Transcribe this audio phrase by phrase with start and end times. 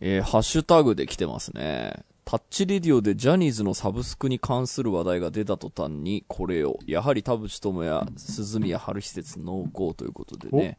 [0.00, 2.04] えーハッシュタグで来てますね。
[2.24, 10.76] タッチレディオでジャニーズのサブスクに関する話題が出た途端にこれを、やはり田淵智也、鈴宮春施設濃厚ということでね、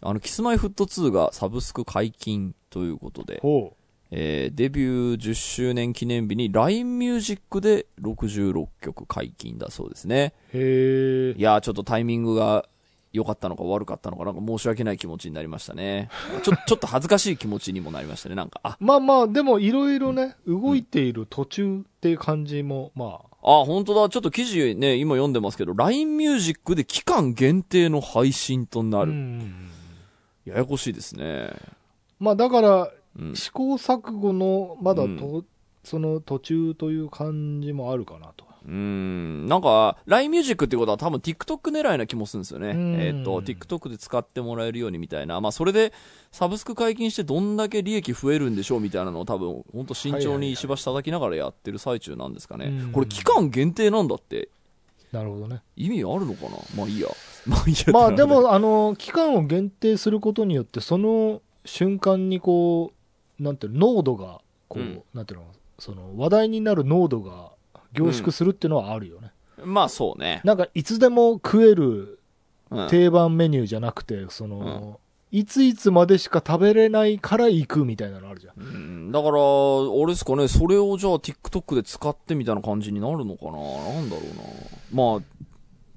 [0.00, 3.74] あの、キスマイフット2がサブスク解禁ということで、ほ
[4.12, 10.32] えーデビュー10周年記念日に LINE ミュージックで66曲解禁だそうですね。
[10.54, 10.56] う。
[10.56, 11.32] へえ。
[11.36, 12.66] いやーちょっとタイミングが
[13.12, 16.08] 良かったのか悪かったのか、なんか申し訳ない気持ちになりましたね。
[16.42, 18.60] ちょ、ちょっと恥ずかしい気持ちにもなりましたね、なんか。
[18.62, 24.08] あ、まあまあ、でもいろいろね、動いている途中っていう感じも、まあ、あ、本当だ。
[24.08, 29.12] ちょっと記事ね、今読んでますけど、LINE ミュージックで期間限定の配信となる。
[29.12, 29.70] うん
[30.44, 31.50] ややこしいですね。
[32.18, 33.36] まあだから、うん。
[33.36, 35.46] 試行錯誤のまだと、うん
[35.84, 38.44] その途中という感じもあるかなと。
[38.68, 39.46] うーん。
[39.46, 42.68] なんか、LINE ミュージックってことは多分 TikTok 狙いな気もするんですよね。
[42.70, 45.40] うんえっ、と、TikTok で使ってもらえるようにみたいな。
[45.40, 45.92] まあ、それで、
[46.30, 52.66] サブスク解禁してどんだけ利益増えるんでしょうみたいなのを多分、本当慎重に石橋叩きながらやってる最中なんですかね。
[52.66, 54.50] うんこれ期間限定なんだって、
[55.12, 55.62] なるほどね。
[55.76, 56.50] 意味あるのかな？
[56.76, 57.08] まあ いいや。
[57.46, 57.92] まあいいや。
[57.92, 62.92] まあで、も、あの、期間を限定することによって、その瞬間にこ
[63.40, 65.46] う、なんていうの、濃度が、こう、うんなんていうの、
[65.78, 67.52] その話題になる濃度が
[67.92, 69.32] 凝縮するっていうのはあるよね。
[69.64, 70.40] まあそうね。
[70.44, 72.18] なんか、いつでも食える
[72.70, 72.88] うん。
[72.88, 78.62] 定番メニューじゃなくて、その、いついつまでしか食べれないから行くみたいなのあるじゃん。
[78.62, 83.52] うんだから、あれですかね、それをじゃあ TikTok で使ってみたいな感じになるのかな？
[83.52, 85.16] なんだろうな。
[85.16, 85.22] まあ、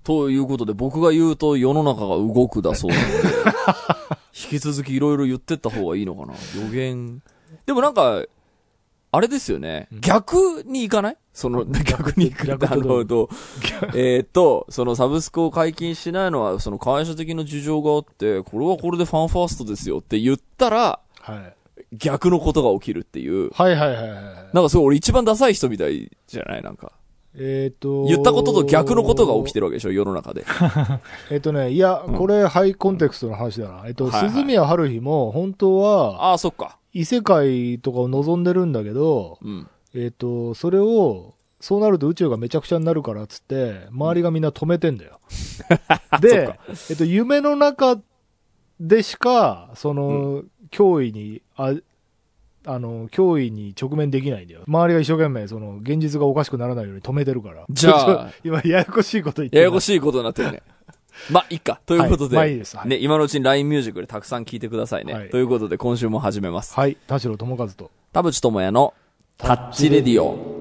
[0.03, 3.13] ということで僕が言うと世の中が動くだそうなので、
[4.51, 6.33] 引き続きいろいろ言ってった方がいいのかな？
[6.61, 7.21] 予言。
[7.65, 8.23] でもなんか、
[9.13, 9.87] あれですよね。
[9.91, 11.17] うん逆に行かない？
[11.33, 12.99] その、逆に行くってあ逆とどう？
[12.99, 13.29] のと、
[13.93, 21.53] えーっと、そのサブスクを解禁しないのは、その会社的な事情があって、これはこれでファンファーストですよって言ったら、はい。
[21.97, 23.49] 逆のことが起きるっていう。
[23.53, 24.23] はいはいはいはい。
[24.53, 26.61] なんかそれ俺一番ダサい人みたいじゃない？
[26.61, 26.93] なんか。
[27.35, 28.05] えっ、と。
[28.05, 30.45] 言ったことと逆のことが起きてるわけでしょ世の中で。
[31.31, 33.83] えっ、とね、いや、うんこれハイコンテクストの話だな。
[33.87, 36.77] えっ、と、はいはい鈴宮春日も本当はああ、そっか。
[36.93, 39.67] 異世界とかを望んでるんだけど、うん。
[39.93, 45.19] えっ、と、それを、そうなると宇宙がめちゃくちゃになるからっつって、周りがみんな止めてんだよ。
[46.19, 46.57] で か、
[46.89, 47.99] えっと、夢の中
[48.79, 51.75] でしか、その、脅威に、あ、
[52.65, 54.61] あの、脅威に直面できないんだよ。
[54.67, 57.65] 周りが一生懸命、その、現実がおかしくならないように止めてるから。
[57.69, 59.59] じゃあ 今、ややこしいこと言ってい。
[59.59, 60.63] ややこしいことになってるね。
[61.29, 61.79] まあ、いっか。
[61.85, 65.13] ということで、はいまあいいですはいね、今のうちに LINE ミュージックでたくさん聞いてくださいね。
[65.13, 66.73] はいということで、今週も始めます。
[66.73, 67.91] はい、田代智和と。
[68.13, 68.93] 田淵智也の
[69.37, 70.60] タッチレディオ。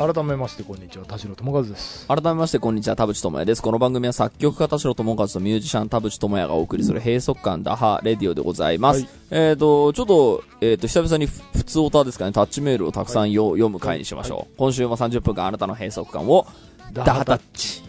[0.00, 1.04] 改めまして、こんにちは。
[1.04, 2.06] 田代智和です。
[2.06, 2.96] 改めまして、こんにちは。
[2.96, 3.60] 田淵智也です。
[3.60, 9.00] この番組は作曲家田代智和とミュージシャン田淵智也がお送りする閉塞感打破レディオでございます。
[9.00, 14.54] はいえっ、と、ちょっと、えっ、と、久々にふ普通オタですかね、タッチメールをたくさんよ、読む回にしましょう。
[14.56, 16.46] 今週も30分間あなたの閉塞感を
[16.94, 17.82] ダダハタッチ。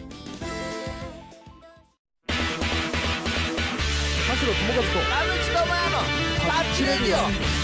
[2.26, 2.44] 田代
[4.36, 4.82] 智和と。
[4.82, 5.96] 田淵智也の
[6.36, 7.62] タッチレディオ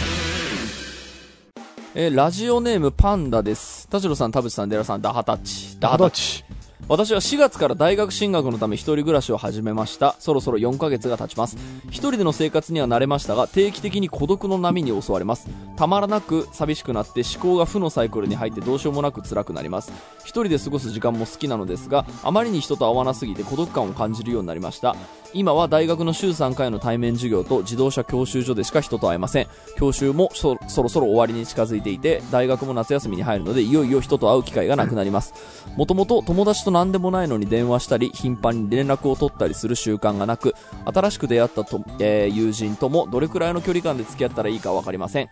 [1.95, 3.78] えーラジオネームパンダです。
[3.91, 5.81] 田代さん、田淵さん、デラさん、ダハタッチ。
[5.81, 6.45] ダハタッチ。
[6.45, 6.45] チ。
[6.89, 24.97] 私は4月から大学進学のため一人暮らしを始めましたそろそろ4ヶ月が経ちます一人での生活には慣れましたが定期的に孤独の波に襲われますたまらなく寂しくなって思考が負のサイクルに入ってどうしようもなく辛くなります一人で過ごす時間も好きなのですがあまりに人と会わなすぎて孤独感を感じるようになりました
[25.35, 29.47] 今は大学の週3回の対面授業と自動車教習所でしか人と会えません。
[29.77, 35.35] 教習もそろそろ終わりに近づいていて大学も夏休みに入るのでいよいよ人と会う機会がなくなります。
[35.77, 40.55] もともと友達と何でもないのに電話したり頻繁に連絡を取ったりする習慣がなく
[40.87, 45.29] 新しく出会ったと、えー友人ともどれくらいの距離感で付き合ったらいいか分かりません、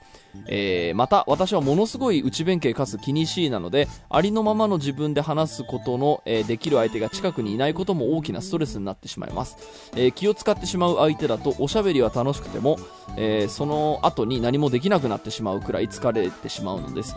[0.49, 9.57] えーまた私はものすごい内弁慶かつ気にしいなのでありのままの自分で話すことの、えーできる相手が近くにいないことも大きなストレスになってしまいます、
[9.94, 12.78] えー気を使ってしまう相手だとおしゃべりは楽しくても、
[13.16, 17.15] えーその後に何もできなくなってしまうくらい疲れてしまうのです。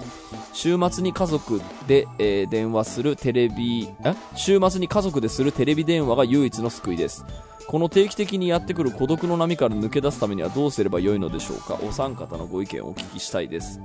[0.54, 4.14] 週末に家族で、えー電話するテレビえ？
[4.36, 7.26] 週末に家族でするテレビ電話が唯一の救いです。
[7.68, 11.78] この定期的にやってくる孤独の波から抜け出すためにはどうすればよいのでしょうか？
[11.88, 13.80] お三方のご意見をお聞きしたいです。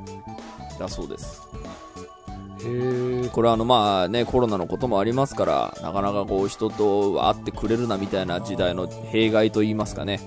[0.78, 1.42] だそうです。
[3.32, 10.20] これはあのまあねコロナのこともありますからなかなかこう人と会ってくれるなみたいな時代の弊害と言いますかね。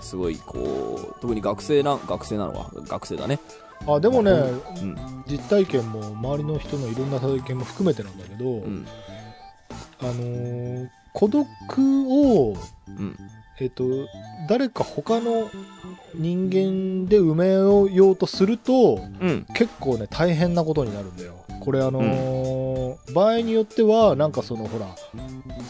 [0.00, 3.38] すごいこう特に学生な学生なのか学生だね。
[3.86, 4.96] あでもね、うん。
[5.26, 8.86] 実体験も周りの人のいろんな体験も含めてなんだけど、うん。
[10.00, 11.46] あのー孤独
[11.78, 12.56] を、
[12.88, 13.16] うん。
[13.60, 13.84] えっと、
[14.48, 15.48] 誰か他の
[16.14, 19.46] 人間で埋めようとするとうん。
[19.54, 24.86] 結構ね大変なことになるんだよこれあのー場合によってはなんかそのほら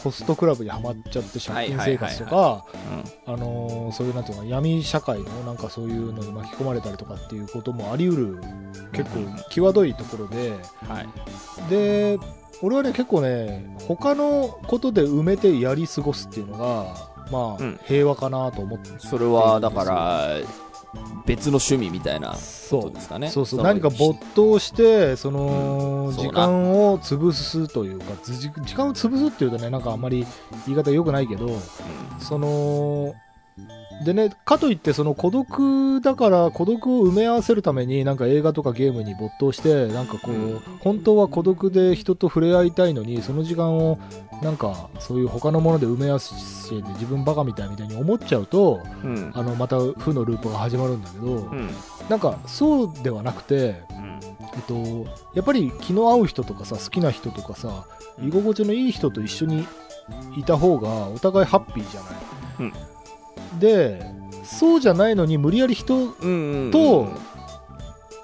[0.02, 2.64] ホストクラブにはまっちゃって借金生活とか
[3.26, 8.40] あのーそういうなんていうのか闇社会のなんかそういうのに巻き込まれたりとかっていうこともあり得る
[8.92, 9.20] 結構
[9.50, 10.50] 際どいところで。
[10.88, 11.70] はい。
[11.70, 12.18] で
[12.62, 16.94] 俺はね結構ね他のことで埋めてやり過ごすっていうのが
[17.30, 17.80] まあ、うん。
[17.84, 18.90] 平和かなと思って。
[18.98, 20.28] それはだから
[21.26, 22.82] 別の趣味みたいなこそう。
[22.84, 23.28] とですかね。
[23.28, 23.58] そうそう。
[23.58, 30.26] の何か没頭してその、時間を潰すというか時間を潰すっていうとねなんかあんまり
[30.66, 31.50] 言い方良くないけど
[32.20, 33.14] その
[34.02, 40.60] でねかといってその孤独だから孤独を埋め合わせるためになんか映画とかゲームに没頭してなんかこう、うん。
[40.80, 43.98] 本当は孤独で人と触れ合いたいのにその時間を
[44.42, 49.14] なんかそういう他のもので埋め合わせて自分バカみたいみたいに思っちゃうとうん。
[49.14, 51.70] うんあのまた負のループが始まるんだけど、うん。
[52.08, 53.82] なんかそうではなくて
[54.54, 54.74] えっと、
[55.34, 57.86] やっぱり気の合う人とかさ好きな人とかさ
[58.22, 59.66] 居心地のいい人と一緒に
[60.36, 62.00] いた方がお互いハッピーじゃ
[62.62, 62.72] ない、
[63.58, 64.04] で
[64.44, 66.08] そうじゃないのに無理やり人
[66.70, 67.08] と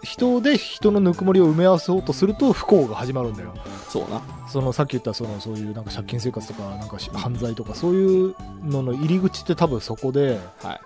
[0.02, 3.54] 人で人のぬくもりを埋め合わせようとすると不幸が始まるんだよ。
[3.88, 4.22] そうな。
[4.48, 8.34] そのさっき言ったそのそういうなんか借金生活とかなんかし犯罪とかそういう
[8.64, 10.80] のの入り口って多分そこではい。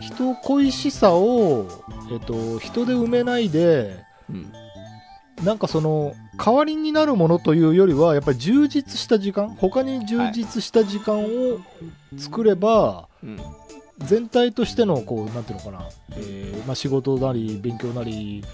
[0.00, 1.66] 人恋しさを、
[2.10, 4.52] えっと、人で埋めないでうん
[5.42, 11.60] なんかその代わりになるものというよりはやっぱり充実した時間他に充実した時間を
[12.16, 13.38] 作れば、うん。
[13.98, 18.44] 全体としてのこうなんていうのかな、えーまあ、仕事なり勉強なり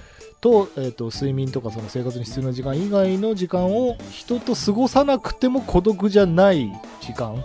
[0.40, 6.70] と,、えー、と睡眠とかその生活に必要な時間以外の時間を人と過ごさなくても孤独じゃない
[7.00, 7.34] 時間。
[7.34, 7.42] うん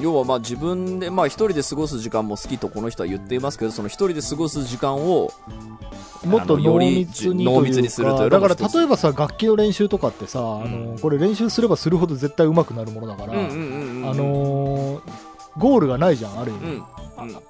[0.00, 5.30] 要はまあ自分で、まあ一人で過ごす時間も好きとこの人は言っていますけど、その一人で過ごす時間を、
[6.24, 14.10] もっと濃密に濃密にするというかだから例えばさ楽器の練習とかってさ、あのこれ練習すればするほど絶対上手くなるものだから、うんうんうんうん。
[14.10, 16.72] あのーゴールがないじゃんある意味、うん。
[16.72, 16.82] うん。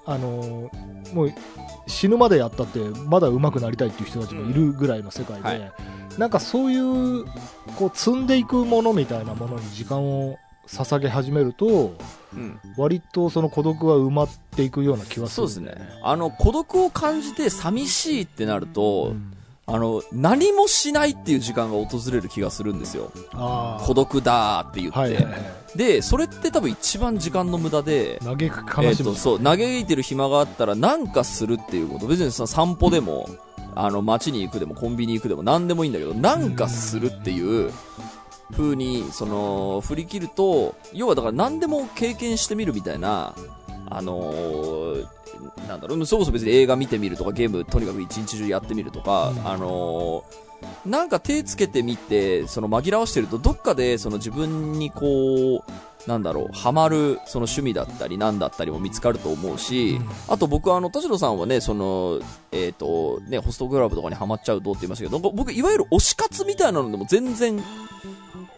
[0.05, 1.33] あのーもう
[1.87, 5.73] 死ぬまでやったってまだ上手くなりたいっていう人たちもいるぐらいの世界で、うんはい。
[6.19, 7.25] なんかそういう
[7.77, 10.37] こう積んでいくものみたいなものに時間を
[10.67, 11.97] 捧げ始めると
[12.35, 15.75] うん割とその孤独は埋まっていくような気はすそうですね。
[16.03, 19.35] あの、孤独を感じて寂しいってなると、うん
[19.67, 23.11] あの、何もしないっていう時間が訪れる気がするんですよ。
[23.87, 24.99] 孤独だーって言って。
[24.99, 25.35] はいはいはい
[25.75, 32.07] で、それって多分一番時間の無駄で、嘆く悲しみ、と、そう、嘆いてる暇があったら何かするっていうこと。
[32.07, 33.29] 別にその散歩でも、
[33.75, 37.73] あの、街に行くでも、コンビニ行くでも、何でもいいんだけど、何かするっていう、
[38.53, 43.35] 風に、その、振り切ると、要はだから何でも経験してみるみたいな、
[43.87, 45.07] あのー
[45.69, 49.47] なんだろう、それこそ別に映画見てみるとか、ゲームとにかく一日中やってみるとか、うん。
[49.47, 50.45] あのー
[50.87, 62.21] なんか手つけてみて、その紛らわしてると、どっかでその自分にこう、なんだろう、ハマる、その趣味だったり、なんだったりも見つかると思うし、あと僕はあの、田代さんはね、その、
[62.53, 67.63] えっ、と、ね、ホストクラブとかにハマっちゃうとって言いましたけど、僕僕、いわゆる推し活みたいなのでも全然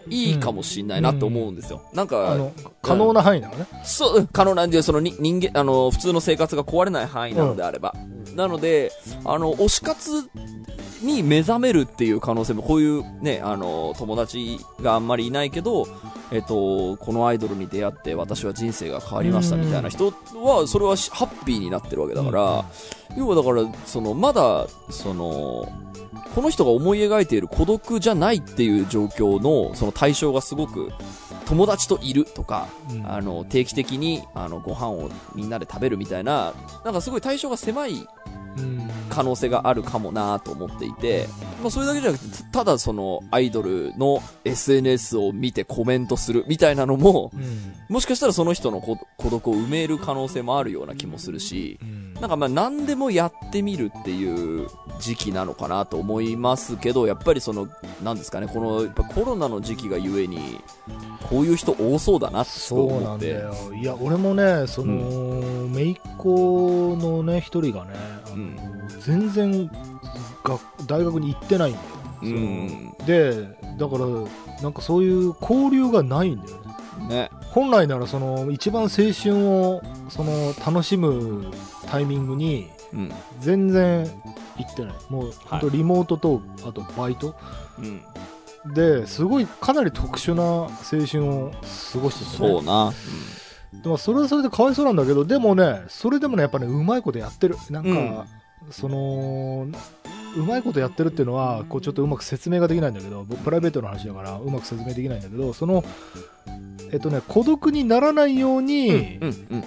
[0.09, 1.83] いいかもしんないなって思うんですよ。
[1.93, 2.53] なんか、あの
[2.83, 7.95] 可能な範囲なのね、そう、うん可能なんで、そのに人間、あの、普通の生活が壊れない範囲なのであれば。
[8.35, 8.93] なので、
[9.25, 10.29] あの、推し活
[11.03, 15.87] に目覚めるっていう可能性も、こういうね、あの、友達があんまりいないけど、
[16.33, 22.65] えっと、このアイドルに出会って私は人生が変わりましたみたいな人は、それはしハッピーになってるわけだから、
[23.17, 25.69] 要はだから、その、まだ、その、
[26.35, 30.93] この人が思い描いている孤独じゃないっていう状況の、その対象がすごく、
[31.47, 33.11] 友達といるとか、うん。
[33.11, 36.53] あの、定期的に、あの、ご飯をみんなで食べるみたいな、
[36.85, 38.07] なんかすごい対象が狭い
[38.59, 38.91] うん。
[39.09, 41.27] 可能性があるかもなと思っていて、
[41.63, 47.75] まあそれだけじゃなくて、ただその、アイドルの SNS を見てコメントするみたいなのも、うん。
[47.89, 54.69] もしかしたらその人の孤孤独を埋める可能性もあるような気もするし、うんなんかまあ何でもやってみるっていう
[54.99, 57.69] 時期なのかなと思いますけど、やっぱりその、
[58.03, 60.61] なんですかね、この、やっぱコロナの時期がゆえに、
[61.29, 63.27] こういう人多そうだなってそうな思って。
[63.35, 67.95] んだよいや俺もねその、姪っ子のね一人がね
[68.33, 68.57] うん
[69.01, 69.71] 全然
[70.45, 71.85] が大学に行ってないんだよ、
[72.23, 72.95] うん。
[73.07, 73.43] で
[73.79, 74.07] だから
[74.63, 76.67] なんかそういう交流がないんだよね
[77.09, 77.31] ね。
[77.51, 81.47] 本来ならその一番青春をその楽しむ
[81.87, 83.13] タイミングにうん。
[83.41, 84.07] 全然
[84.57, 84.95] 行ってない。
[85.09, 87.35] もう本当リモートとあとバイト。
[87.79, 88.03] うん。
[88.75, 90.71] ですごいかなり特殊な青
[91.07, 91.53] 春を
[91.93, 92.93] 過ごしてて、ね、そうな。
[93.83, 97.57] でもそれはそれでかわいそうなんだけどでもねそれでもねやっぱねうまいことやってる。
[97.71, 98.73] なんか、うん。
[98.73, 99.69] その
[100.37, 105.83] うまいことやってるっていうのはこうちょっとうまく説明ができないんだけど僕プライベートの話だからうまく説明できないんだけどその
[106.93, 108.67] えっとね孤独にならないよううん。
[108.67, 109.65] にうん、うん、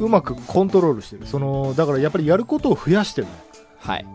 [0.00, 0.06] うん。
[0.06, 1.26] うまくコントロールしてる。
[1.26, 3.26] そのだからやっぱりやることを増やしてる。
[3.28, 3.32] の
[3.78, 4.06] はい。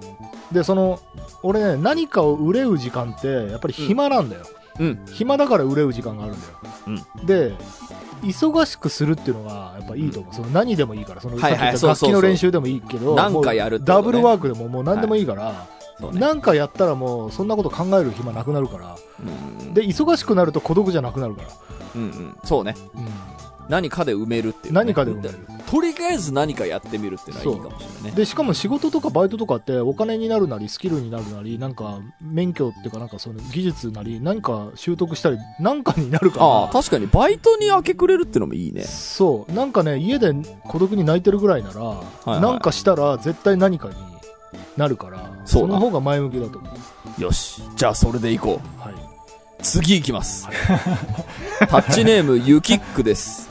[0.51, 0.99] でその
[1.43, 4.45] 俺ね何かを憂う時間ってやっぱり暇なんだよ、
[4.79, 4.99] うん。
[5.05, 6.39] 暇だから憂う時間があるん
[7.25, 7.53] だよ、で
[8.21, 11.21] 忙しくするっていうのがやっぱいいと思う、その何でもいいから。
[11.21, 13.85] その楽器の練習でもいいけどなんかやるね。
[13.85, 15.67] ダブルワークでももう何でもいいから、
[16.01, 16.19] そうね。
[16.19, 19.73] なんかやったらもうそんなこと考える暇なくなるからうん。
[19.73, 21.47] で忙しくなると孤独じゃなくなるから、
[21.95, 22.37] うん、うん。
[22.43, 22.75] そうね。
[22.95, 23.41] うん
[23.71, 24.79] 何かで埋めるっていうね。
[24.79, 28.11] 何かで埋めるとりあえず何かやってみるっていうのはいいかもしれないね。
[28.11, 38.83] でしかも仕事とかバイトとかってお金になるなりスキルになるなりなんか免許っていうかなんかその技術なり何か習得したり何かになるからああ、確かにバイトに明け暮れるってのもいいね。
[38.83, 40.33] そうなんかね家で
[40.65, 43.95] 孤独に泣いてるぐらいなら、いはいなんかしたら絶対何かに
[44.75, 46.69] なるからそうだの方が前向きだと思
[47.19, 47.61] う、よし。
[47.75, 48.81] じゃあそれでいこう。
[48.81, 48.93] はい、
[49.61, 50.47] 次行きます。
[51.59, 53.49] タッチネーム、ゆきっくです。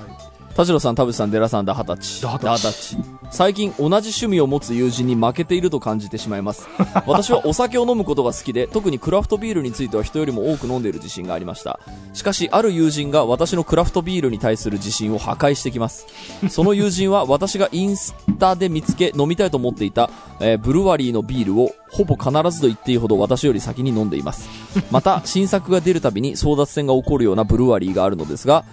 [0.54, 2.23] 田代さん、田淵さん、デラさん、ダハタチ。
[2.23, 2.97] ダハタチ
[3.30, 6.68] 最近同じ趣味を持つ友人に負けていると感じてしまいます。
[7.06, 11.78] 私はお酒を飲むことが好きで、特にクラフトビールについては人よりも多く飲んでいる自信がありました。
[12.12, 16.06] しかし、ある友人が私のクラフトビールに対する自信を破壊してきます。
[16.49, 20.10] その友人は私がインスタで見つけ飲みたいと思っていた、
[20.40, 24.49] えーブルワリーのビールをほぼ必ずと言っていいほど私より先に飲んでいます。
[24.90, 28.64] また、新作が出るたびに争奪戦が起こるようなブルワリーがあるのですが、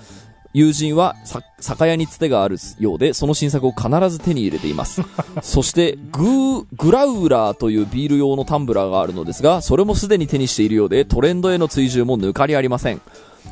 [0.54, 5.02] 友人はさ酒屋につてがあるようで、その新作を必ず手に入れています。
[5.42, 13.02] そして、グー、グラウラーというビール用のタンブラーがあるのですが、それもすでに手にしているようで、トレンドへの追従も抜かりありません。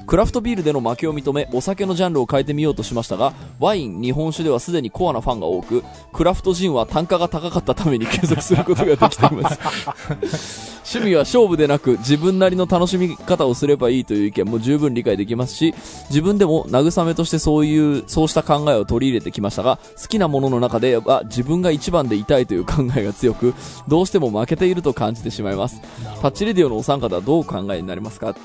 [0.06, 5.84] クラフトビールでの負けを認め、お酒のジャンルを変えてみようとしましたが、ワイン、日本酒ではすでにコアなファンが多く、
[6.14, 9.60] クラフトジンは単価が高かったために継続することができています。
[10.86, 15.74] 趣味は勝負でなく自分なりの楽しみ方をすればいいという意見も十分理解できますし
[16.10, 23.56] 自分でも慰めとしてそういうそうした考えを取り入れてきましたが好きなものの中では自分が一番でいたいという考えが強く
[23.88, 25.82] どうしても負けていると感じてしまいます
[26.22, 28.36] タッチレディオのお三方はどうお考えになりますか？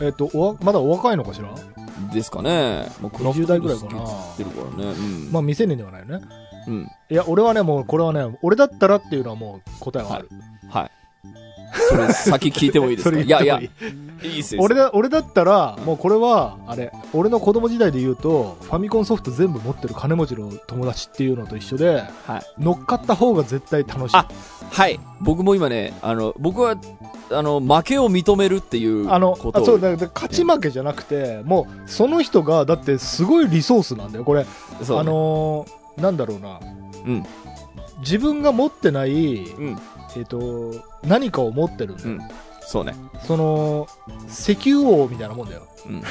[0.00, 1.48] えっ、とおわまだお若いのかしら？
[2.12, 4.02] ですかね、まあ、クラフト20代ぐらいかな。
[4.02, 4.90] ってるからね。
[4.92, 6.20] うん、まあ未成年ではないよね。
[6.66, 6.90] うん。
[7.10, 10.28] いや俺はねもうこれはね俺だったらっていうのはもう答えはある、
[10.68, 10.90] はい
[11.88, 13.70] それ先聞いてもいいですそかれいやいやい
[14.22, 24.28] いっすよ俺だ俺だったらもうこれはあれ俺の子供時代で言うとファミコンソフト全部持ってる金持ちの友達っていうのと一緒ではい乗っかった方が絶対楽しいあ
[24.74, 24.98] はい。
[25.20, 26.76] 僕も今ね、あの、僕は、
[27.30, 29.62] あの、負けを認めるっていうあのことを。
[29.62, 34.48] あそうだ勝ち負けじゃなくてもうその人がだってすごいリソースなんだよこれ、ね
[34.80, 36.58] あのーなんだろうな
[37.06, 37.24] うん。
[38.00, 39.78] 自分が持ってない、うん。
[40.16, 40.74] えっと
[41.06, 42.20] 何かを持ってるんだよ、うん。
[42.60, 42.94] そうね。
[43.26, 43.86] その
[44.28, 46.02] 石油王みたいなもんだようん。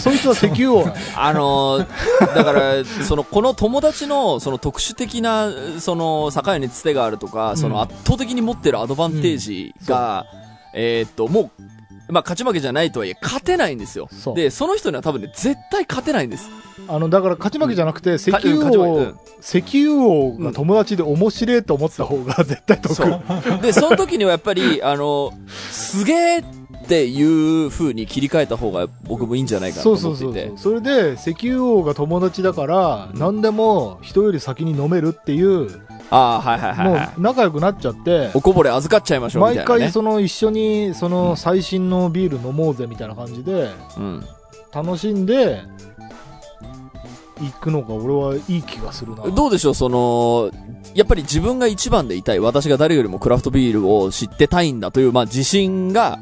[0.00, 0.86] そいつは石油王
[1.16, 10.26] あのーだから、その、この友達の、その特殊的な、その、境につてがあるとか、その圧倒的に持ってるアドバンテージが、
[10.72, 11.62] えーっと、もう、
[12.08, 14.34] まあ、勝ち負けじゃないとはいえ、勝てないんですよそう。
[14.34, 16.50] で、その人には多分ね、絶対勝てないんです。
[16.88, 23.22] あのだから勝ち負けじゃなくて、石油王、うん石油王が友達で面白いと思った方が絶対得、そう。
[23.60, 26.44] で、その時にはやっぱり、あの、すげー
[26.82, 30.48] っていう風に切り替えた方が僕もいいんじゃないかなとそうそう思っていて。
[30.48, 35.68] そうそうそれで石油王が友達だから、うん何でも人より先に飲めるっていう、
[36.12, 37.10] ああ、はいはいはい、もはい。
[37.16, 39.80] う仲良くなっちゃっておこぼれ預かっちゃいましょうみた毎いな、ね。
[39.80, 44.24] 回その一緒にその最新のビール飲もうぜみたいな感じでうん。
[44.74, 45.62] 楽しんで
[47.40, 50.50] 行くのが俺はいい気がするなどうでしょう、その、
[50.94, 56.18] やっぱり自分が一番でいたい、私が誰よりもクラフトビールを知ってたいんだという、まあ自信が、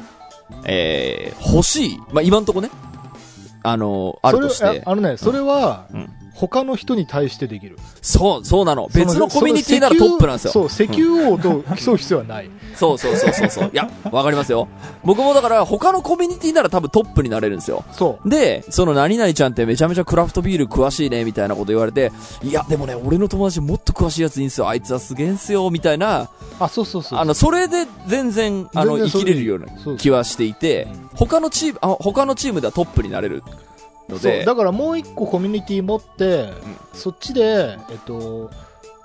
[0.64, 1.98] えー、欲しい。
[2.12, 2.70] まあ今んとこね、
[3.62, 4.82] あの、あるとして。
[4.84, 8.88] あのねそれはうん他の人に対してできるそう、そうなの。
[8.94, 10.52] 別のコミュニティならトップなんですよ。
[10.52, 13.70] そう石油王と競う必要はない、そうそうそうそうそう。
[13.72, 14.68] いや、わかりますよ。
[15.04, 17.84] 僕もだから他のコミュニティなら多分トップになれるんですよ。
[17.92, 24.68] そうで、その何々ちゃんってめちゃめちゃクラフトビール詳しいね、みたいなこと言われて、いや、でもね、俺の友達もっと詳しいやついいんすよ。
[24.68, 33.42] あいつはすげえんすよ、みたいな、あそうそうそうあの、それで全然、あの、生きれるような気はしていてうん、他のチーム、あ他のチームではトップになれる
[34.10, 36.52] のそうで、だからもう一個コミュニティ持って、
[36.92, 38.50] そっちで、えっと、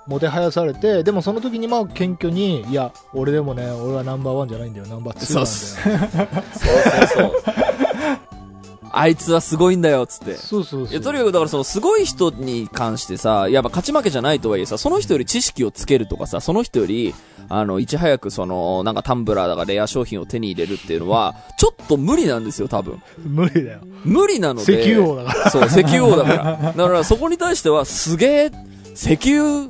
[0.06, 6.28] もてはやされて、でもその時にまあ謙虚に、いや、俺でもね、俺はナンバーワンじゃないんだよ、ナンバーツーなんだよ。
[6.52, 7.32] そうそうそう。
[8.92, 10.34] あいつはすごいんだよ、つって。
[10.36, 11.00] そうそうそう。
[11.00, 17.14] とにかくだからそのすごい人に関してさ、やっぱ勝ち負けじゃないとはいえさ、その人より知識をつけるとかさ、その人より、
[17.48, 23.02] あの、いち早くその、なんかタンブラーだからレア商品を手に入れるっていうのは、ちょっと無理なんですよ、多分。
[23.24, 23.80] 無理だよ。
[24.04, 24.80] 無理なので。
[24.80, 25.50] 石油王だから。
[25.50, 26.72] そう、石油王だから。
[26.76, 28.52] だからそこに対しては、すげえ、
[28.94, 29.68] 石油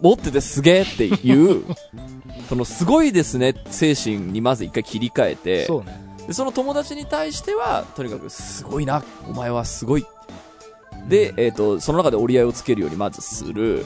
[0.00, 1.64] 持っててすげえっていう、
[2.48, 6.00] そのすごいですね、精神にまず一回切り替えて、そうね。
[6.26, 10.06] でその友達に対しては、とにかくすごいな、お前はすごい。
[11.08, 13.84] で、えっ、と、その中で折り合いをつけるようにまずする。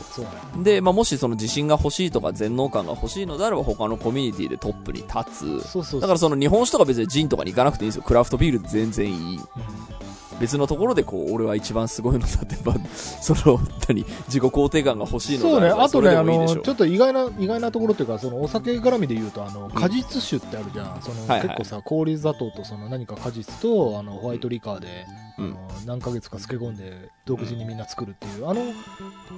[0.63, 6.01] で、まあ、もしその自信が欲しいとか全能感が欲しいのであれば他のコミュニティでトップに立つ。
[6.01, 8.03] だからその日本酒とか別にジンとかに行かなくていいんですよ。
[8.03, 9.41] クラフトビールで全然いい。
[10.41, 13.59] 別のところでこう、俺は一番すごいのだってば、その、
[13.89, 21.01] 何、自己肯定感が欲しいのそうね、であとね、あの、ちょっと意外な、意外なところっていうか、そのお酒絡みで言うと、あの、果実酒ってあるじゃん。
[21.01, 28.63] その、はいはい結構さ、氷砂糖とその何か果実と、あの、ホワイトリカーで、うんあの何ヶ月か漬け込んで、独自にみんな作るっていう、あの、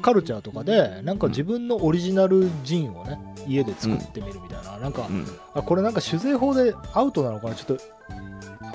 [0.00, 5.26] カルチャーとかで、なんか自分のオリジナルジンをね、家で作ってみるみたいな、なんか、うん。
[5.54, 7.82] あ、これなんか酒税法でアウトなのかなちょっと、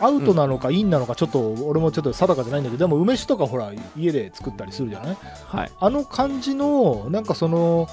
[0.02, 5.18] アウトなのかインなのかちょっと、俺もちょっと定かじゃないんだけど、でも梅酒とかほら、家で作ったりするじゃない？
[5.46, 5.72] はい。
[5.80, 7.88] あの感じの、なんかその、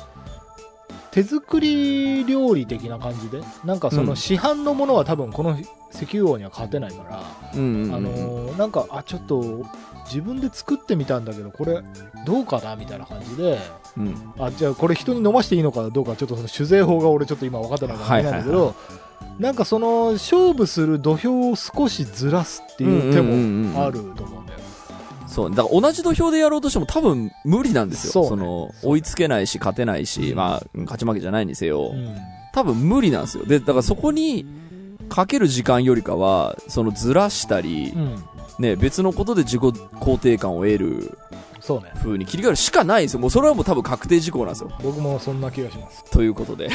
[1.13, 4.17] 手作り料理的な感じで、なんかそうのん。
[4.17, 5.57] 市販のものは多分この
[5.93, 7.23] 石油王には勝てないから、
[7.55, 7.95] うんうんうん。
[7.95, 9.65] あのーなんか、あ、ちょっと
[10.07, 11.83] 自分で作ってみたんだけど、これ
[12.25, 12.77] どうかな？
[12.77, 13.59] みたいな感じで、
[13.97, 14.33] うん。
[14.39, 18.75] あ、じゃあこれ人に飲ましていいのかどうか、ちょっとその酒税法が俺ちょっと今分かってないからあれなんだけど、
[19.39, 24.59] なんかその勝負する土俵を少しずらすっていう手もあると思うんだよ。
[25.27, 25.51] そう。
[25.51, 28.25] だから同じ土俵でやろうとしても多分無理なんですよ。
[28.25, 31.91] そうねの、追いつけないし、勝てないし、まあ、勝ち負けじゃないにせよ。
[31.93, 32.17] うん
[32.53, 33.45] 多分無理なんですよ。
[33.45, 34.45] で、だからそこに、
[35.11, 38.25] かける時間よりかは、そのずらしたりう、ん
[38.59, 41.19] ね、別のことで自己肯定感を得る
[41.61, 41.93] そうね。
[41.97, 43.21] 風に切り替えるしかないんですよ。
[43.21, 44.71] もうそれはもう多分確定事項なんですよ。
[44.83, 46.05] 僕もそんな気がします。
[46.11, 46.71] ということで、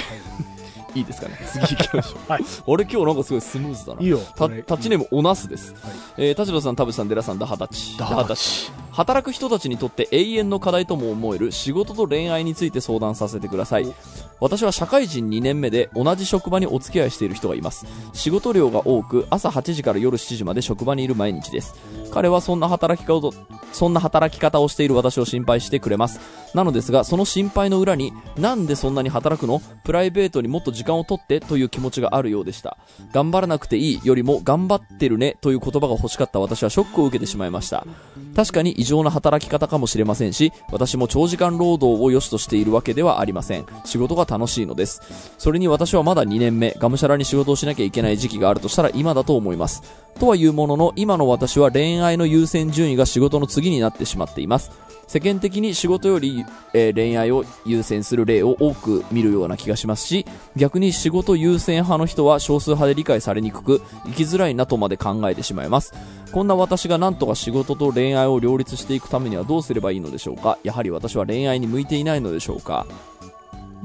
[0.94, 1.40] いいですかね。
[1.52, 2.32] 次行きましょう。
[2.32, 2.46] はい。
[2.66, 4.02] 俺今日なんかすごいスムーズだな。
[4.02, 4.20] いいよ。
[4.36, 5.74] タッチネームおなすです。
[5.82, 7.98] はいえー、田代さん、田淵さん、デラさん、ダハタチ。
[7.98, 13.94] ダハタチ働く人たちにとって永遠の課題とも思える仕事と恋愛について相談させてください。
[14.40, 17.86] 私は社会人2年目で同じ職場にお付き合いしている人がいます。
[18.14, 21.76] 仕事量が多く、朝8時から夜7時まで職場にいる毎日です。
[22.16, 23.34] 彼はそんな働き方を、
[23.74, 26.22] そんな働き方をしている私を心配してくれます。
[26.54, 29.62] なのですが、その心配の裏に、なんでそんなに働くの？
[29.84, 32.78] プライベートにもっと時間をとってという気持ちがあるようでした。
[33.12, 37.86] 頑張らなくていいよりも頑張ってるねという言葉が欲しかった私はショックを受けてしまいました。
[38.34, 43.66] 確かに異常な働き方かもしれませんし、私も長時間労働を良しとしているわけではありません。
[43.84, 45.02] 仕事が楽しいのです。
[45.38, 49.84] それに私はまだ2年目、がむしゃらに仕事をしなきゃいけない時期があるとしたら今だと思います。
[50.20, 54.72] とはいうものの、今の私は恋愛の優先順位が仕事の次になってしまっています。
[55.08, 60.26] 世間的に仕事より、えー恋愛を優先する例を多く見るような気がしますし、
[60.56, 65.94] 逆に仕事優先派の人は少数派で理解されにくく、生きづらいなとまで考えてしまいます。
[66.32, 70.58] こんな私がなんとか仕事と恋愛を両立していくためにはどうすればいいのでしょうか？
[70.64, 72.88] やはり私は恋愛に向いていないのでしょうか？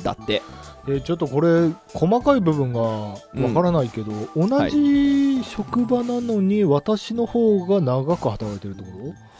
[0.02, 0.40] だって。
[0.88, 3.16] えーちょっとこれ、細かい部分がわ
[3.52, 9.30] からないけど、同じ職場なのに私の方が長く働いてるってこと？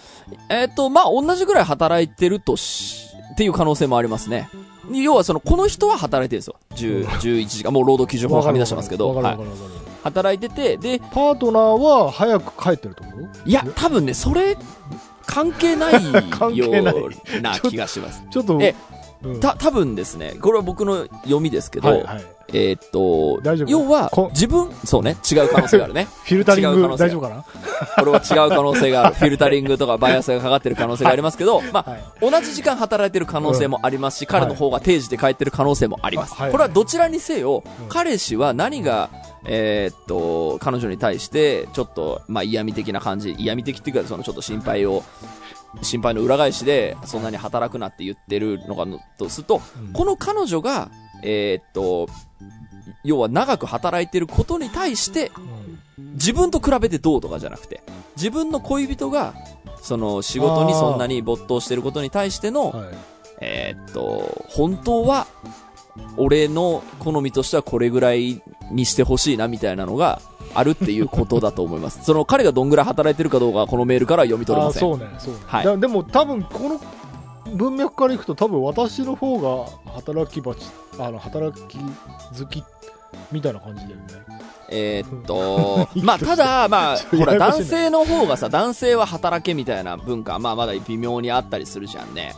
[0.48, 4.48] えっ、と、まあ、同じぐらい働いてるとし、っていう可能性もありますね。
[4.92, 6.56] 要はその、この人は働いてるんですよ。
[6.74, 9.38] 10、11時間、もう労働基準法はみ出してますけど、はい。
[10.04, 13.48] 働いてて、で、パートナーは早く帰ってるってこと？
[13.48, 14.56] いや、多分ね、それ、
[15.26, 15.92] 関係ない
[16.30, 16.82] 関よう
[17.40, 18.22] な気がします。
[18.30, 18.74] ちょっと、え
[19.22, 22.24] うんた、多分ですね、これは僕の読みですけど、はいはい。
[22.52, 26.08] えーっと要はこ、自分、そうね、違う可能性があるね。
[26.24, 27.44] フィルタリング違う可能性大丈夫かな？
[28.02, 29.14] これは違う可能性がある。
[29.14, 32.02] フィルタリングとかバイアスがかかってる可能性がありますけど、まあ、はい。
[32.20, 36.34] 同じ時間働いてる可能性もありますし、彼の方が定時で帰ってる可能性もあります。
[36.38, 39.10] あはいこれはどちらにせよ、うん彼氏は何が、
[39.44, 45.02] えーっと、彼女に対して、ちょっと、まあ、嫌味的な感じ、嫌味的っていうか、そのちょっと心配を、
[45.82, 49.92] 心配の裏返しで、そんなに働くなって言ってるのかのとすると、うん。
[49.92, 50.90] この彼女が、
[51.22, 52.08] えーっと、
[53.04, 55.30] 要は長く働いてることに対して、
[55.98, 56.12] うん。
[56.14, 57.82] 自分と比べてどうとかじゃなくて、
[58.16, 59.34] 自分の恋人が、
[59.80, 62.88] その仕事にそんなに没頭してることに対しての、はい。
[63.42, 65.26] えーっと、本当は、
[66.16, 70.20] 俺の好みとしてはこれぐらいにしてほしいなみたいなのが
[70.54, 72.02] あるっていうことだと思います。
[72.04, 74.80] その彼がどんぐらい働いてるかどうかはこのメールからは読み取れあません。
[74.80, 75.40] そうね、そうね。
[75.46, 76.80] はいだでも多分、この
[77.54, 80.64] 文脈からいくと多分私の方が働き蜂
[80.98, 82.62] あの働き好き
[83.32, 84.02] みたいな感じだよね
[84.72, 92.34] えーっと、 まあ、ただ、まあ、 ほら、男性の方がさ、男性は働けみたいな文化、まあ、まだ微妙にあったりするじゃんね。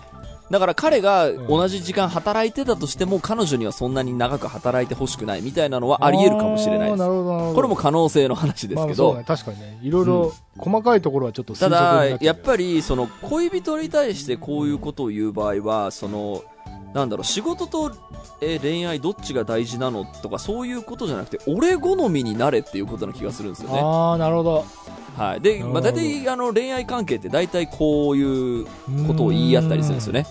[0.52, 7.02] だから彼が同じ時間働いてたとしても、彼女にはそんなに長く働いてほしくないみたいなのはあり得るかもしれないです。
[7.02, 9.12] これも可能性の話ですけど。
[9.12, 9.78] まあね、、確かにね。
[9.82, 16.42] いろいろ細かいところはちょっと推た測になだ、やっぱり、その、恋人に対してこういうことを言う場合は、その、
[16.92, 17.90] なんだろう、仕事と、
[18.42, 23.80] えー恋愛どっちが大事なのとか、そういうことじゃなくて、俺好みになれっていうことな気がするんですよね。
[23.82, 24.66] ああなるほど。
[25.16, 25.40] はい。
[25.40, 28.66] で、まあ、大体、あの、恋愛関係って大体こういう
[29.06, 30.26] ことを言い合ったりするんですよね。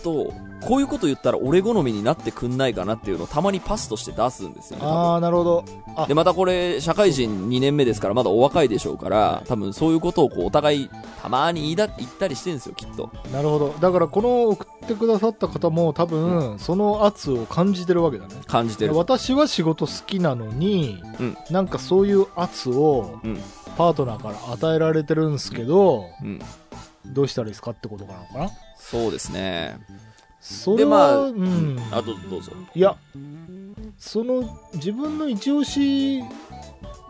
[0.00, 4.84] と、こういうこと言ったら俺好みになってくんないかなっていうのをたまにパスとして出すんですよね。
[4.86, 5.64] ああなるほど
[5.96, 10.90] あで、またこれ、社会人2年目ですから、まだお若いでしょうから、多分そういうことをこう、お互い、
[11.22, 13.10] たまに言いだ言ったりしてるんですよ、きっと。
[13.32, 18.96] なるほどだからこの送ってくださった方も多分その圧を感じてるわけだね感じてる。
[18.96, 23.38] 私は仕事好きなのに、うんなんかそういう圧をうん。
[23.76, 26.40] パートナーから与えられてるんですけどうん。
[27.06, 28.50] どうしたらいいですかってことなのかな
[28.90, 29.78] そうですね。
[30.40, 32.52] それは、でまあうんあ、どうぞどうぞ。
[32.74, 32.96] いや
[33.98, 36.22] その自分の一押し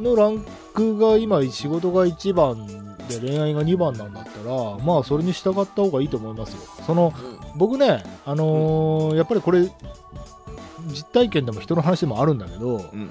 [0.00, 2.66] のランクが今仕事が1番
[3.08, 7.12] で恋愛が2番なんだったらまあそれに従った方がいいと思いますよその
[7.56, 9.70] 僕ねあのーやっぱりこれ
[10.88, 13.10] 実体験でも人の話でもあるんだけどうん。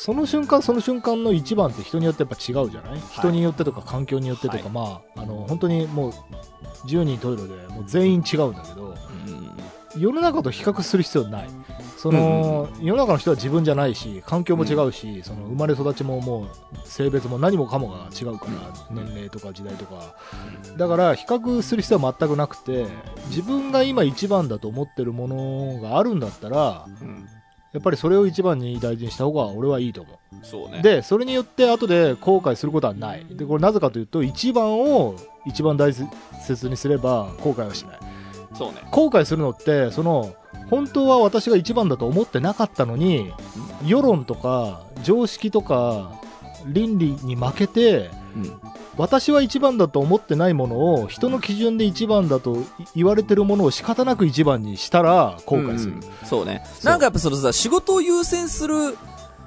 [0.00, 4.68] その瞬間その瞬間の1番って人によってやっぱ違うじゃない、人によってとか環境によってとか、はい。
[4.70, 6.12] まああの本当にもう
[6.86, 8.94] 10人トイレでもう全員違うんだけど
[9.96, 10.00] うん。
[10.00, 11.48] 世の中と比較する必要ない。
[11.96, 16.48] その、世の中の人は自分じゃないし環境も違うし、その生まれ育ちももう
[16.84, 20.14] 性別も何もかもが違うから、年齢とか時代とか。
[20.76, 22.86] だから比較する必要は全くなくて
[23.30, 27.28] 自分が今一番だと思ってるものがあるんだったらうん。
[27.72, 30.80] やっぱりそれを一番に大事にした方が俺はいいと思うそうね。
[30.82, 37.98] でそれによって後で後悔することはないでこれなぜかというと一番を一番大切にすれば後悔はしない
[38.54, 38.78] そうね。
[38.90, 40.34] 後悔するのってその
[40.70, 43.32] 本当は私が一番だと思ってなかったのに
[43.86, 46.12] 世論とか常識とか
[46.66, 48.60] 倫理に負けてうん。
[48.96, 52.64] 私は一番だと思ってないものを人の基準で一番だと
[52.96, 56.62] 言われてるものを仕方なく一番にしたら後悔する、うんうんそうね。
[56.74, 58.98] そうなんかやっぱそのさ、仕事を優先する、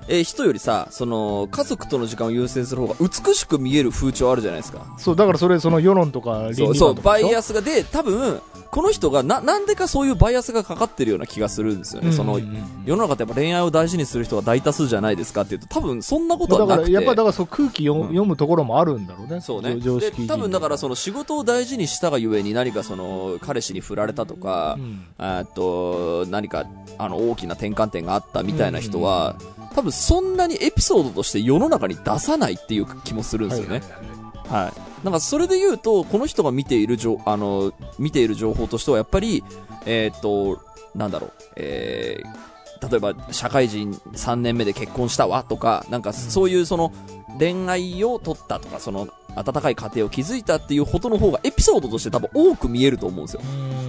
[0.08, 4.86] えー人よりさ、その、家族との時間を優先する方が美しく見える風潮あるじゃないですか。
[4.98, 7.28] そうだからそれその世論とか倫理そう、そう、観とかでしょ？
[7.28, 12.12] バイアスがで、多分、この人がな、なんでかそういうバイアスがかかってるような気がするんですよね。
[12.14, 16.94] そのうん、うんうん世の中ってやっぱ恋愛を大事にする人が大多数じゃないですかっていうと、多分そんなことだかはなくて。
[16.94, 19.78] らやっぱりだからそう空気読,、うん読むところもあるんだろうねそうね。
[19.80, 26.66] 常識多分だからその仕事を大事にしたがゆえに何かその彼氏に振られたとか、うんあと何か
[26.98, 29.36] あの大きな転換点があったみたいな人は、
[29.76, 33.76] 多分そんなにエピソードとして世の中に出さないっていう気もするんですよね。
[33.76, 35.06] はいはいはいはい。
[35.06, 39.44] なんかそれで言うと、この人が見ている情、あの、見ている情報としてはやっぱり、
[39.86, 40.62] えーっと、
[40.94, 46.92] なんだろう、えー、例えば社会人3年目で結婚したわとか、なんかそういうその
[47.40, 53.42] 恋愛を取ったとか、その温かい家庭を築いたっていうことの方がエピソードとして多分多く見えると思うんですよ。
[53.44, 53.82] うん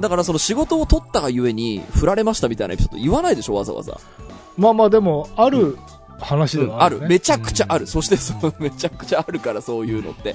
[0.00, 3.98] だからその仕事を取ったがゆえに振られましたみたいなエピソード言わないでしょ、わざわざ。
[4.56, 5.76] まあまあでもある
[6.20, 7.08] 話ではある、ねある。
[7.08, 7.86] めちゃくちゃある。
[7.86, 10.34] そしてその、 めちゃくちゃあるから、そういうのって。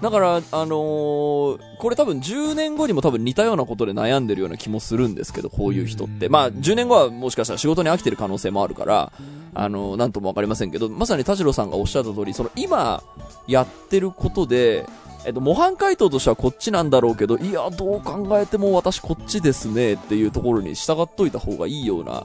[0.00, 6.26] だから、あのーこれ多分10年後にも多分似たようなことで悩んでるような気もするんですけど、こういう人って。
[6.26, 9.12] うんまあ、10年後はもしかしたら仕事に飽きてる可能性もあるから、
[9.54, 13.02] あのーなんともわかりませんけど、まさに田代さんがおっしゃった通り、その今
[13.46, 14.86] やってることで、
[15.26, 22.24] えっと、模範回答としてはこっちなんだろうけど、いや、どう考えても私こっちですねっていうところに従っといた方がいいような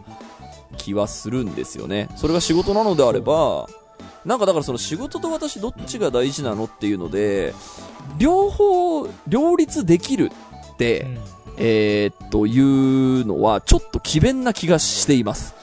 [0.78, 2.10] 気はするんですよね。
[2.16, 3.68] それが仕事なのであれば、
[4.26, 7.54] なんかだからその仕事と私どっちが大事なのっていうので、
[8.18, 10.32] 両方両立できる
[10.74, 11.18] って、うん
[11.62, 15.56] えーっというのはちょっと奇弁な気がしています。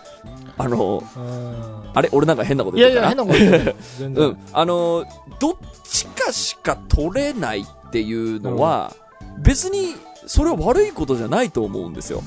[0.59, 3.01] あの、うんあれ俺なんか変なこと言ってた？
[3.01, 4.39] なや変なこと言ってない 全然、うん。
[4.53, 5.05] あの、
[5.39, 8.95] どっちかしか取れないっていうのは、
[9.39, 9.95] 別に
[10.27, 12.23] それは悪いことじゃないと思うんですよ。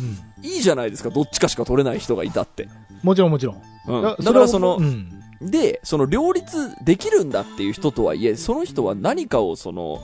[0.00, 2.68] うんいいじゃないですか、どっちかしか取れない人がいたって。
[3.02, 4.02] もちろんもちろん、うん。
[4.02, 10.00] だからそのうんで、その両立できるんだっていう人とはいえ、その人は何かをその、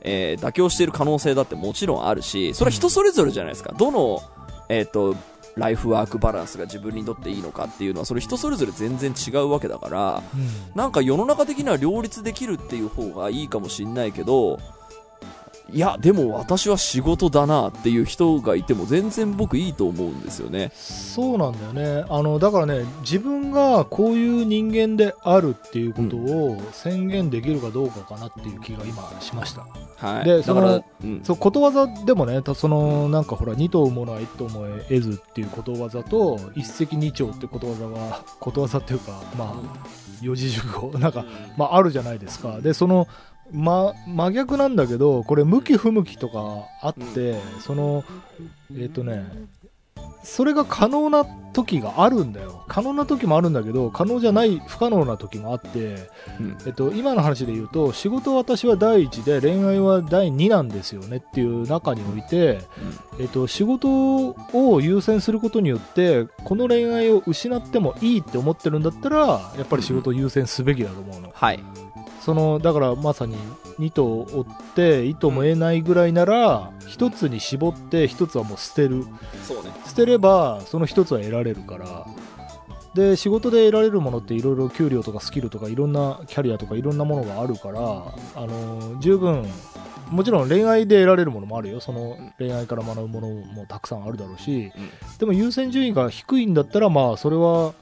[0.00, 3.74] えー妥協している可能性だってもちろんあるし、それは人それぞれじゃないですか。
[3.76, 4.22] どの、
[4.68, 5.14] えっ、と、
[5.56, 10.22] ライフワークバランスが自分にとっていいのかっていうのは、それ人それぞれ全然違うわけだから、
[10.74, 14.58] なんか世の中的には両立できるっていう方がいいかもしんないけど、
[15.70, 20.72] いやでも私は仕事だなっていう人がいても全然僕いいと思うんですよね。
[20.74, 22.06] そうなんだよね。
[22.08, 30.24] あのだからね自分がこういう人間であるっていうことを宣言できるかどうかかなっていう気が今しました、はい。
[30.24, 40.98] でそのうん、そうことわざでもねたそのなんかほら二頭ものは一頭も得ずっていうことわざと一石二鳥ってことわざがことわざっていうかまあ四字熟語。
[40.98, 41.24] なんか
[41.56, 42.60] まああるじゃないですか。
[42.60, 43.06] でその
[43.52, 48.04] ま、真逆なんだけどこれ向き不向きとかあって、その
[48.76, 49.24] えっ、とね
[50.22, 52.64] それが可能な時があるんだよ。
[52.68, 56.56] 可能な時もあるんだけど可能じゃない不可能な時もあって、うん。
[56.66, 62.60] えっと、今の話で言うと仕事は私は第一で恋愛は第二なんですよねっていう中において、
[63.18, 63.88] えっと、仕事
[64.52, 69.18] を優先することによってこの恋愛を失ってもいいって思ってるんだったら
[69.56, 71.62] やっぱり仕事を優先すべきだと思うの、はい
[72.28, 73.36] そのだからまさに
[73.78, 79.06] 2頭を追って糸も得ないぐらいなら1つに絞って1つはもう捨てる。
[79.44, 79.70] そうね。
[79.86, 82.06] 捨てればその1つは得られるから。
[82.92, 89.46] で仕事で得られるものっていろいろ給料とかスキルとかいろんなキャリアとかいろんなものがあるからあの十分
[90.10, 91.80] もちろん恋愛で得られるものもあるよ。
[91.80, 94.90] その恋愛から学ぶものもたくさんあるだろうし、うん。
[95.16, 97.72] でも優先順位が低いんだったらまあそれは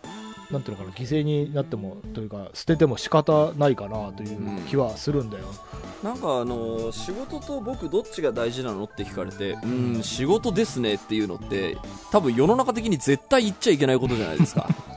[0.51, 5.45] なんていうのかな犠牲になってもというか捨てても仕方ないかなという気はするんだよ、
[6.03, 11.77] なんかあの仕事と僕どっちが大事なのって聞かれてうん仕事ですねっていうのって
[12.11, 14.69] 多分世の中的に絶対言っちゃいけないことじゃないですか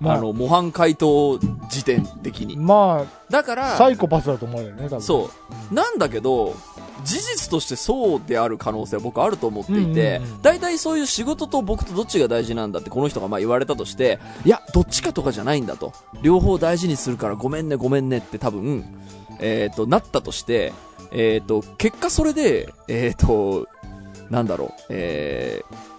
[0.00, 2.56] まああの模範解答時点的に。
[2.56, 5.02] まあだからサイコパスだと思うよね多分。
[5.02, 5.30] そ
[5.70, 5.74] う。
[5.74, 6.54] なんだけど
[7.04, 10.24] 事実としてそうである可能性は僕あると思っていてうん
[10.62, 15.92] うんそういう仕事と僕とどっちが大事なんだってこの人がまあ言われたとしていやどっちかとかじゃないんだと。
[16.22, 18.84] 両方大事にするからごめんねごめんねって多分
[19.40, 20.72] えっ、となったとして
[21.12, 23.66] えっ、と結果それでえっ、と
[24.30, 25.97] なんだろうえー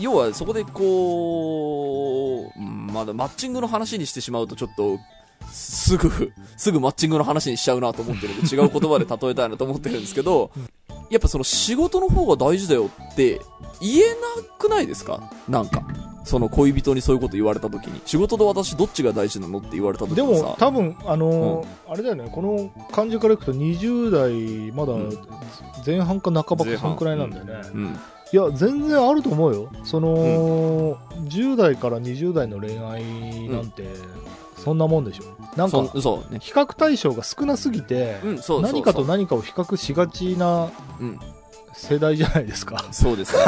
[0.00, 4.98] 要はそこでこう、うんまだマッチングの話にしてしまうとちょっと
[5.50, 10.50] すぐ、 すぐマッチングの話にしちゃうなと思ってるんで、違う言葉で例えたいなと思ってるんですけど、
[11.10, 13.40] やっぱその仕事の方が大事だよって
[13.80, 14.00] 言え
[14.38, 15.30] なくないですか？
[15.48, 15.82] なんか。
[16.26, 18.00] その恋人にそういうこと言われた時に。
[18.06, 20.42] 仕事と私どっちが大事なのって言われた時でにさ。
[20.42, 25.18] も多分あのーあれだよねこの感じからいくと20代まだうん
[25.84, 27.98] 前半か半ばかそんくらいなんだよね、うん。
[28.32, 30.96] いや全然あると思うよその、
[31.28, 33.84] 10代から20代の恋愛なんて、
[34.56, 35.24] そんなもんでしょ
[35.56, 35.82] なんか。
[35.82, 38.16] 比較対象が少なすぎて。
[38.62, 41.20] 何かと何かを比較しがちなうん。
[41.76, 43.42] 世代じゃないですかそうですね。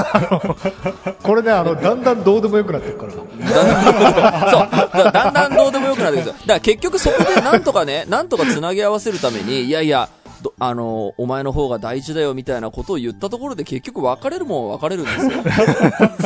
[1.22, 5.04] これねあのだんだんどうでもよくなってるからだんだん、そう。
[5.04, 6.32] だだんだんどうでもよくなってくるんですよ。
[6.32, 10.25] だから結局そこでなんとかね、なんとかつなぎ合わせるために、いやいや、ど
[10.58, 15.10] あの、お前の方が大事だよみたいなことを言ったところで結局別れるもんは別れるんで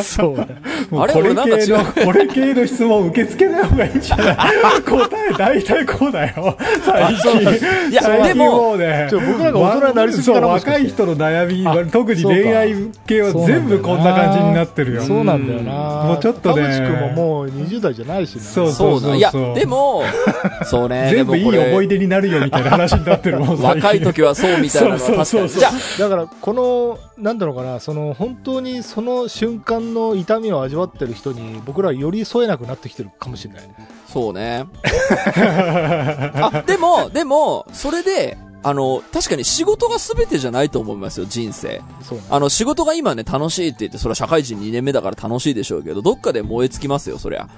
[0.02, 0.24] すよ。
[0.26, 0.46] そうね
[0.98, 2.06] あれこれ俺なんか違う。
[2.06, 4.36] これ系の質問受け付けない方がいいんじゃない？
[4.82, 6.56] 答え大体こうだよ。
[6.84, 7.40] 最近。
[7.90, 9.08] いやでもね。
[9.12, 10.78] 僕らが大人になりすぎかなそうもしかして。
[10.78, 12.74] 若い人の悩あみ、特に恋愛
[13.06, 15.02] 系は全部こんな感じになってるよ。
[15.02, 15.72] そうなんだよな。
[16.04, 16.62] もうちょっとね。
[16.62, 18.42] 田淵君ももう20代じゃないしね。
[18.42, 19.14] そうそうだ。
[19.16, 20.02] いや、そうでも、
[20.64, 25.50] そうね、全部いい思い出になるよみたいな話になってるもん、若い時はそうみたいなのは確かに。
[25.98, 33.70] だからこのなんだろうかなその本当にその瞬間の痛みを味わってる人に僕らはより添えなくなってきてるかもしれない
[34.08, 34.66] そうね。
[34.82, 41.80] あ、でも、でも、それで、あの、確かに仕事が全てじゃないと思いますよ、人生。
[42.02, 47.48] そうねあの、仕事が今ね、楽しいって言って、それは社会人2年目だから楽しいでしょうけど、どっかで燃え尽きますよ、そりゃ。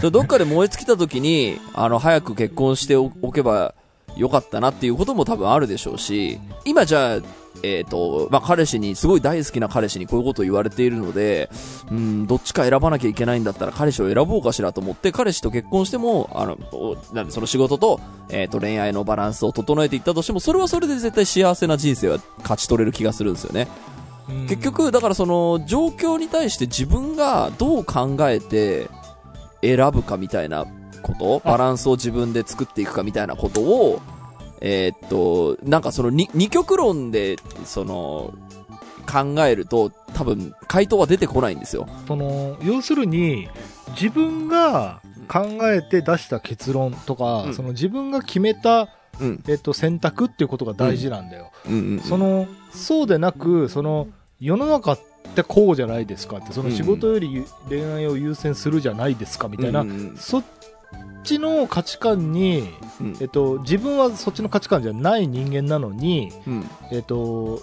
[0.00, 3.74] そどっかで燃え尽きた時に、あの、早く結婚しておけば
[4.16, 7.20] よかったなっていうことも多分あるでしょうし、今じゃあ、
[7.62, 11.50] えっ、と、まあ、彼氏に、すごい大好きな彼氏にこういうことを言われているので、
[11.90, 23.68] うん、どっちか選ばなきゃいけないんだったら彼氏を選ぼうかしらと思って、彼氏と結婚しても、あの、おなんでその仕事と、えっ、と、恋愛のバランスを整えていったとしても、それはそれで絶対幸せな人生は勝ち取れる気がするんですよね。
[24.28, 28.88] うん結局、だからその、状況に対して自分がどう考えて
[29.62, 30.66] 選ぶかみたいな
[31.06, 34.00] こと、バランスを自分で作っていくかみたいなことを、
[34.60, 38.34] えーっと、なんかその二二極論で、その、
[39.06, 41.86] 考えると、多分、回答は出てこないんですよ。
[42.08, 43.48] その要するに
[43.90, 48.88] 自分が考えて出した結論とか、うんその自分が決めた、
[49.18, 49.44] うん。
[49.48, 52.00] えっと、選択っていうことが大事なんだよ、うんうんうん。
[52.00, 54.08] そのそうでなくその
[54.40, 55.00] 世の中っ
[55.34, 60.44] てこうじゃないですかってその仕事より恋愛を優先するじゃないですかみたいな、うんうんうんそっ
[61.26, 66.70] ちの価値観に、うんえっと、自分はそっちの価値観じゃない人間なのに、うん。
[66.92, 67.60] えっと、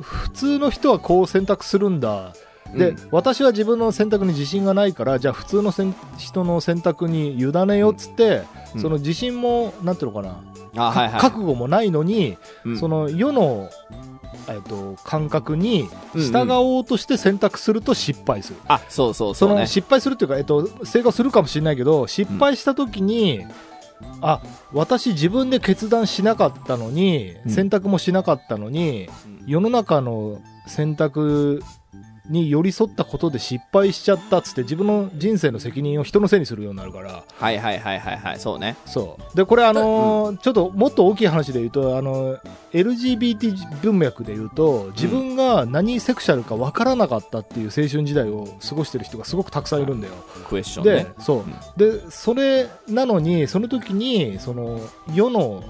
[0.00, 2.32] 普通の人はこう選択するんだ。
[2.74, 5.72] で、うん私は自分の選択に自信がないから、じゃあ普通の
[6.18, 8.42] 人の選択に委ねようっつって、
[8.74, 10.28] うんその自信も、なんていうのか
[10.74, 11.20] な、あ、はいはい。
[11.20, 13.70] 覚悟もないのに、うんその世の、
[14.48, 18.58] えっと、感覚にうんうん従おうとして選択すると失敗する。
[18.68, 19.60] あ、そうそうそそうね。
[19.60, 23.44] の失敗するっていうか、えっと、成功するかもしれないけど、失敗した時に、
[24.20, 24.40] あ、
[24.72, 29.08] 私自分で決断しなかったのに、うん選択もしなかったのに、
[29.46, 31.62] 世の中の選択
[32.28, 38.76] に寄り添ったことで失敗しちゃったっつって自分の人生の責任を人のせいにするようになるから、はいはいはいはいはい、そうね。
[38.86, 39.36] そう。
[39.36, 42.40] で、これあのーちょっともっと大きい話で言うと、あのー
[42.72, 50.12] LGBT 文脈で言うと、自分が何セクシャルか分からなかったっていう青春時代を過ごしてる人がすごくたくさんいるんだよ。
[50.48, 51.44] クエスチョンでね。、そ
[51.76, 51.78] う。
[51.78, 54.80] で、それなのに、その時に、その、
[55.14, 55.62] 世の、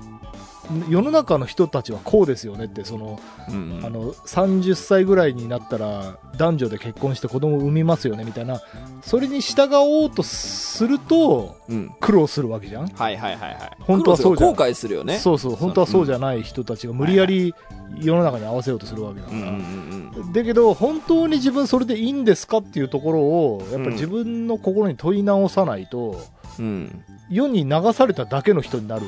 [0.89, 8.61] 世の中の人たちはこうですよねって、その、うんうんあの、30歳ぐらいになったら、男女で結婚して子供を産みますよね、みたいな、
[9.03, 11.95] それに従おうとすると、うん。
[12.01, 12.89] 苦労するわけじゃん？
[12.89, 13.77] はいはいはいはい。
[13.81, 15.19] 本当はそうじゃん後悔するよね。
[15.19, 17.55] そうそう、本当はそうじゃない人たちが無理やり
[18.01, 19.39] 世の中に合わせようとするわけだから。
[19.39, 19.55] うんうんう
[19.95, 26.21] んだけど、本当に自分それでいいんですかっていうところを、やっぱり自分の心に問い直さないと、
[26.59, 26.65] うん。
[26.65, 27.05] うん。
[27.31, 29.03] 世に流されただけの人になる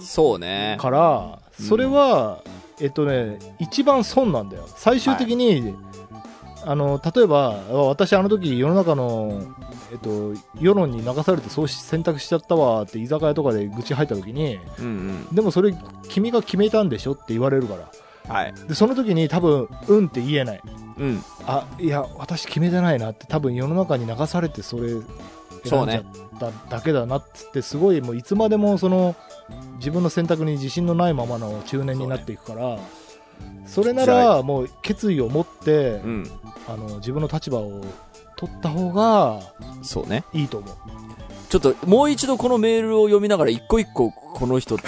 [0.00, 0.76] そうね。
[0.80, 2.42] から、うんそれは、
[2.80, 4.64] えっとね、一番損なんだよ。
[4.66, 5.74] 最終的に、
[6.64, 9.42] あの、例えば、私あの時世の中の、
[9.92, 15.74] えっと、世論に流されてそうし選択しちゃったわって居酒屋とかで愚痴入った時に、うんでもそれ
[16.08, 17.90] 君が決めたんでしょって言われるから。
[18.24, 18.30] うん。
[18.32, 18.54] はい。
[18.68, 20.62] で、その時に多分、うんって言えない。
[20.98, 21.22] うん。
[21.46, 24.88] あ、いや、私決めてないなって、多分世の中に流されてそれ
[25.64, 26.04] 選んじゃっ
[26.38, 29.14] ただけだなっつって、すごいもういつまでもその、
[29.76, 32.78] 自分の選択に自信のないままの中年になっていくから、
[33.66, 36.30] それならもう決意を持って、うん。
[36.68, 37.82] あの、自分の立場を
[38.36, 39.40] 取った方が
[39.82, 40.24] そうね。
[40.32, 40.76] いいと思う。
[41.50, 44.82] ちょっと、もう一度このメールを読みながら一個一個この人、こ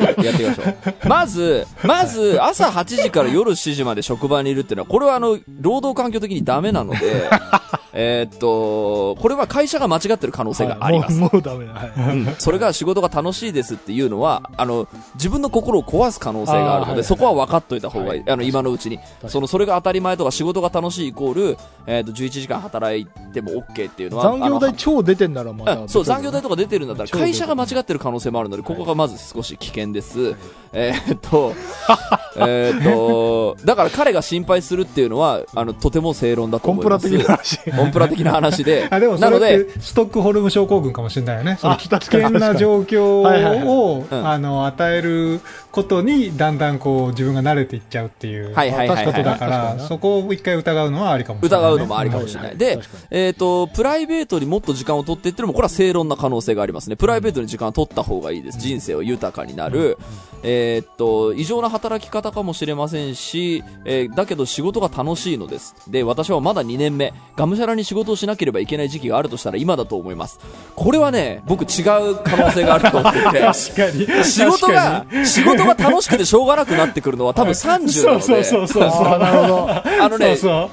[0.00, 0.76] うやっていきましょう。
[1.08, 6.98] まず、まず、朝8時から夜7時まで職場にいるっていうのは、これはあの、労働環境的にダメなので、
[7.94, 11.12] えーっと、これは会社が間違ってる可能性があります。
[11.14, 11.72] はいもうもうダメだ。
[11.72, 18.20] はいうんそれが仕事が楽しいですっていうのは、あの、自分の心を壊す可能性があるので、そこは分かっといた方がいい。
[18.20, 19.00] はいあの、今のうちに。
[19.26, 25.77] その、それが当たり前とか仕事が楽しいイコール、えっ、と、11時間働いても OK っていうのは、残業代超出てんならまた。
[25.82, 30.34] うんそう、残業代とか出てるんだったら、会社が間違ってる可能性もあるので、ここがまず少し危険です。
[30.72, 31.54] えーっと、
[32.36, 37.58] えーっと、だから彼が心配するっていうのは、あの、とても正論だとコンプラ思います。
[37.58, 37.82] 的な話。
[37.82, 38.86] コンプラ的な話で。
[38.90, 41.58] あでもそなので、ストックホルム症候群かもしれないよね。
[41.60, 49.24] 危険な状況はいはいをうんあの与えることにだんだんこう自分が慣れていっちゃうっていうはいはいはい。
[49.24, 51.66] だから、そこを一回疑うのはありかもしれない、ね。
[51.66, 52.56] 疑うのもありかもしれない。
[52.56, 52.78] で
[53.10, 56.96] えっ、と、プライベートにもっと時間を取っていってのも、これは正論な可能性がありますね。
[56.96, 58.58] プライベートに時間を取った方がいいです。
[58.58, 59.98] 人生を豊かになる。
[60.42, 65.74] えっと、異常な働き方かもしれませんし、えーだけど仕事が楽しいのです。
[65.88, 70.38] で、私はまだ2年目、がむしゃらに仕事をしなければいけない時期があるとしたら今だと思います。
[70.74, 73.40] これはね、僕違う可能性があると思っていて。
[73.40, 74.24] 確かに。
[74.24, 78.22] 仕事が、仕 事が楽しくてしょうがなくなってくるのは多分30なので。
[78.24, 79.18] そうそうそうそう。
[79.18, 79.68] なるほど。
[80.02, 80.70] あのね、そうそうは、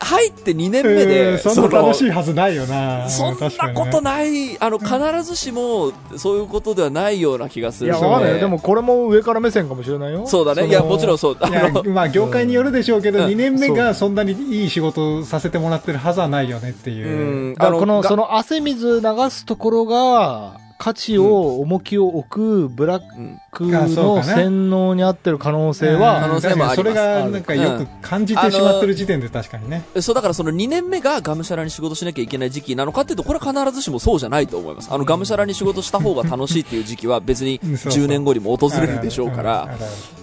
[0.00, 3.08] 入って2年目うで、んそんな楽しいはずないよな。
[3.08, 8.34] そんなことない、あの、必ずしも、そういうことではないような気がすいや、るのわかんないよ。
[8.36, 8.40] で。
[8.42, 10.26] でもこれも上から目線かもしれないよ。
[10.26, 10.62] そうだね。
[10.62, 11.36] のいや、もちろんそう。
[11.40, 17.06] あいやの、まあ業界によるでしょうけど、うん2年目がそんなにいい仕事をさせてもらってるはずはないよねっていう。
[17.06, 29.82] うんだからこの、がその汗水流すところが、価値を、重きを置くブラッうんクの洗脳に合ってる可能性うんは、可能性もありますそれがなんかよく感じてしまってる時点で確かにね。
[30.00, 34.88] そう、だからその2年目ががむしゃらに仕事しなきゃいけない時期なのかっていうと、これは必ずしもそうじゃないと思います。
[34.92, 39.68] あの、がむしゃらに仕事した方が楽しいっていう時期は別にう んそうそう10年後にも訪れるでしょうから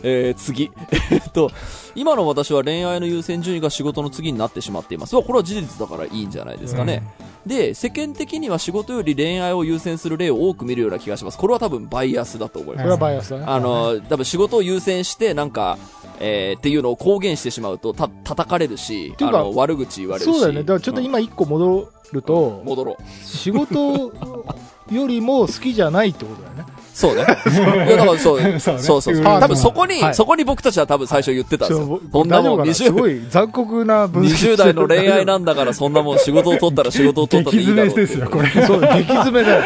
[0.04, 0.72] えー、次。
[1.10, 1.50] えっと、
[1.96, 5.16] 今の私は恋愛の優先順位が仕事の次になってしまっています。
[5.16, 7.04] まあこれは事実だからいいんじゃないですかね。
[7.46, 11.38] で、世間的には仕事より恋愛を優先する例を多く見るような気がします。
[11.38, 12.84] これは多分バイアスだと思います。
[12.84, 13.46] これはバイアスだね。
[13.48, 15.78] あの、多分仕事を優先して、なんか、
[16.20, 20.34] えー、っていうのを公言してしまうと、た、叩かれるし、ていあの、悪口言われるし。
[20.34, 20.60] そうだよね。
[20.62, 24.14] だからちょっと今一個戻るうん、と、戻ろ仕事
[24.92, 26.66] よりも好きじゃないってことだよね。
[26.94, 27.24] そうね。
[27.24, 28.82] いや、だからそう、 そうね。
[28.82, 29.22] そうそう。
[29.22, 30.16] 多分そこに、はい。
[30.16, 32.02] そこに僕たちは多分最初言ってたんですよ。
[32.12, 32.74] こんなもん大丈夫かな？
[32.74, 38.50] すご20、い残酷な分析20代の恋愛なんだからそんなもん仕事を取ったら仕事を取ったって いいだろうですよこれ。
[38.50, 39.64] そう、激詰めだよ。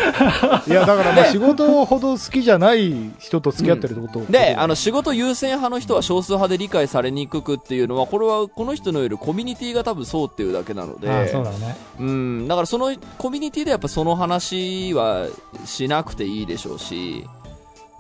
[0.68, 11.78] いや、だからまあ仕事ほど好きじゃない人と付き合ってるってこと、で、あの、仕事優先派の人は少数派で理解されにくくっていうのは、これはこの人のいるコミュニティが多分そうっていうだけなので、ああそうだね。
[12.00, 15.28] うん、だからそのコミュニティでやっぱその話は
[15.66, 17.27] しなくていいでしょうし、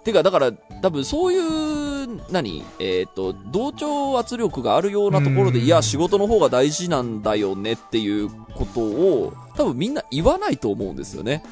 [0.07, 0.51] てか、だから
[0.81, 2.63] 多分そういう、何？
[2.79, 11.43] えっ、と、同調圧力があるようなところで、うんいや、仕事の方が大事なんだよねっていうことを、多分みんな言わないと思うんですよね。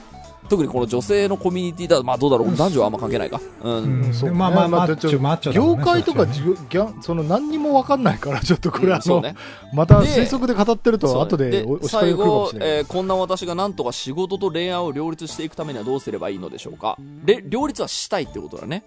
[0.49, 3.41] 特にこの女性のコミュニティだまあどうだろう、男女はあんま関係ないか。
[3.63, 3.73] うん。
[3.73, 9.35] うんそうねまあまあマまあッチョマッチョだもんね業界とかじゅギャンその何にも分かんないから、ちょっとこれ、あの、うんそうね。
[9.73, 12.69] またで推測で語ってると、そう後でおお叱り最が来るかも後し、れない。
[12.69, 16.97] えーこんな私がなんとか仕事と恋愛を両立していくためにはどうすればいいのでしょうか？
[17.25, 18.83] れ両立はしたいってことだね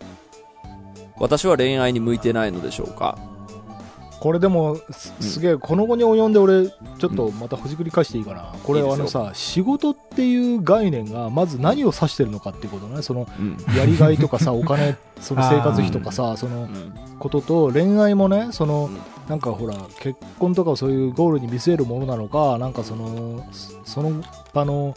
[1.18, 3.18] 私は恋愛に向いてないのでしょうか？
[4.20, 8.52] これでも、すすげえ、この後に及んで俺、ちょっとまたほじくり返していいかな。
[8.64, 13.02] これあのさ、仕事っていう概念が、まず何を指してるのかっていうことね。
[13.02, 16.94] その、うん、やりがいとかさ、 お金、その生活費とかさ、そのう、ん。
[17.18, 18.98] ことと、恋愛もね、そのうん、
[19.28, 23.44] なんかほら、結婚とかをそういうゴールに見据えるものなのか、なんかその、
[23.84, 24.96] その場の、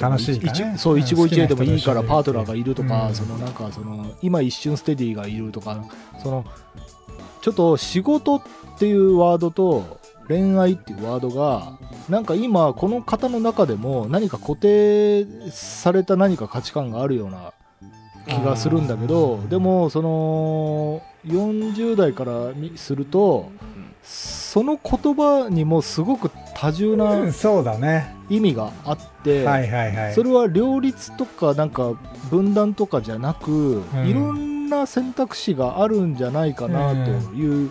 [0.00, 0.74] 楽しいね。
[0.76, 3.14] そう一期一会でもいいからパートナーがいいるとか、うん。
[3.14, 5.84] そのなんかその今一瞬ステディがいるとか
[6.22, 6.44] その
[7.42, 8.42] ちょっと仕事っ
[8.78, 11.76] ていうワードと恋愛っていうワードが
[12.08, 17.52] なんか今この方の中でも何か固定された何か価値観があるような
[18.26, 23.50] 気がするんだけどでもその40代からにすると
[24.02, 27.32] その言葉にもすごく多重な
[28.28, 29.44] 意味があって、
[30.14, 31.92] それは両立とかなんか
[32.30, 34.06] 分断とかじゃなく、ん。
[34.06, 34.51] いろんな
[34.86, 37.70] 選択肢があるんじゃないかなという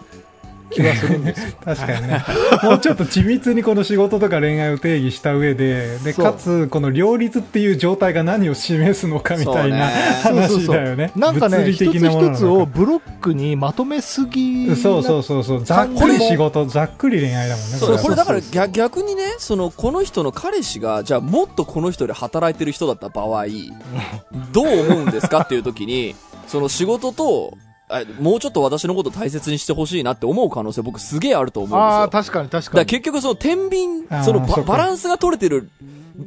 [0.71, 1.53] 気がするんですよ。
[1.63, 2.23] 確かにね。
[2.63, 9.89] もうちょっと緻密にこの仕事とか恋愛を定義した上で でかつこの両立っていう状態が何を示すのかみたいな
[10.23, 10.41] そうね。
[10.41, 11.11] 話だよね。
[11.15, 12.35] なんかね、一つ的なものなのか。
[12.35, 15.63] 一つをブロックにまとめすぎなそうそうそうそう。
[15.65, 17.77] ざっくり仕事ざっくり恋愛だもんね。
[17.77, 23.45] そうれこれだから逆逆にねそのこの人の彼氏がじゃあもっとこの人より働いてる人だった場合
[24.53, 26.15] どう思うんですかっていう時に
[26.47, 27.57] その仕事と
[27.89, 31.81] あもうちょっと私のこと大切にしてほしいなって思う可能性僕すげえあると思うんですよ。
[31.81, 32.85] ああ、確かに確だかに。
[32.85, 35.69] 結局その天秤そのバランスが取れてる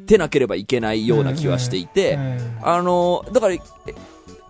[0.07, 3.61] てなければいけないような気はしていて、うんあのだからえ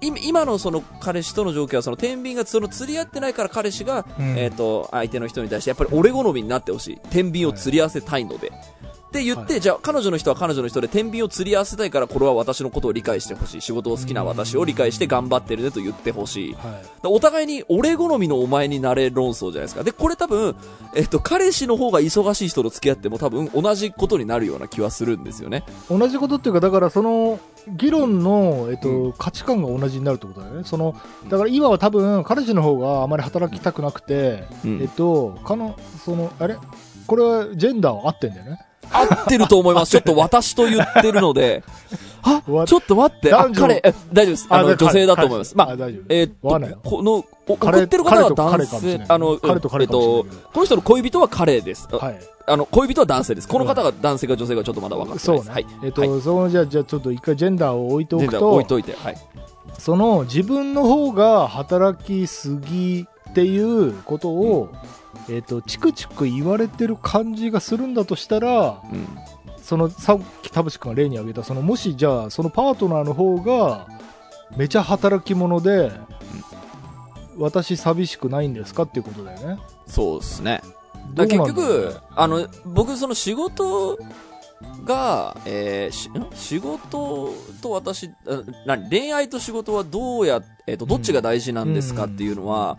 [0.01, 4.39] 今今のその彼氏との状況はその天秤がその釣り合ってないから彼氏が、うん。
[4.39, 6.99] えっ、と相手の人に対してやっぱり俺好みになってほしい。
[7.11, 8.53] 天秤を釣り合わせたいので、
[9.15, 19.85] って言って、じゃあ彼女の人は彼女の人で天秤を釣り合わせたいからこれは私のことを理解してほしい仕事を好きな私を理解して頑張ってるねと言ってほしい、はいお互いに俺好みのお前になれ論争じゃないですか。
[19.85, 20.57] で、これ多分、
[20.97, 25.65] えっと、彼氏の方が忙しい人と付き合っても多分同じことになるような気はするんですよね。
[25.89, 27.39] 同じことっていうか、だからその、
[27.69, 30.65] 議論の、えっとう価値観が同じになるってことだよね。
[30.65, 30.97] その、
[31.29, 36.57] だから今は多分、彼氏の方があまり働きたくなくて、うんえっと、かの、その、あれ？
[37.07, 38.61] これはジェンダーは合ってんだよね。
[38.91, 39.91] 合ってると思います。
[39.93, 41.63] ちょっと私と言ってるので、
[42.23, 44.47] あ、わちょっと待って、あ、彼、え大丈夫です。
[44.49, 45.57] あの、だ女性だと思います。
[45.57, 45.73] まあ。
[46.09, 51.87] えーっと、この、お送彼ってる方は男性あの、えっとこの人の恋人は彼です。
[51.93, 52.21] あはい。
[52.47, 53.49] あの、恋人は男性です。
[53.49, 55.43] この方が男性か女性かちょっとまだ分かってないです。
[55.43, 55.51] そうね。
[55.51, 55.67] はい。
[55.83, 59.17] えっと、はいその、じゃあ、じゃあちょっと一回ジェンダーを置いておくと、置いといて、はい。
[59.79, 64.71] その自分の方が働きすぎっていうことを、
[65.29, 69.07] えっと、チクチク言われてる感じがするんだとしたら、うん。
[69.63, 73.89] そのさっき田淵君が例に挙げたそのもしじゃあそのパートナーの方が
[74.59, 75.91] めちゃ働き者で、
[77.37, 79.59] 私寂しくないんですかっていうことだよね。
[79.87, 80.61] そうですね。
[81.15, 83.99] だ結局、あの、僕、その仕事
[84.85, 88.11] が、えー仕事と私、
[88.91, 92.79] 恋愛と仕事はどうや、えっ、と、どっちが大事なんですかっていうのは、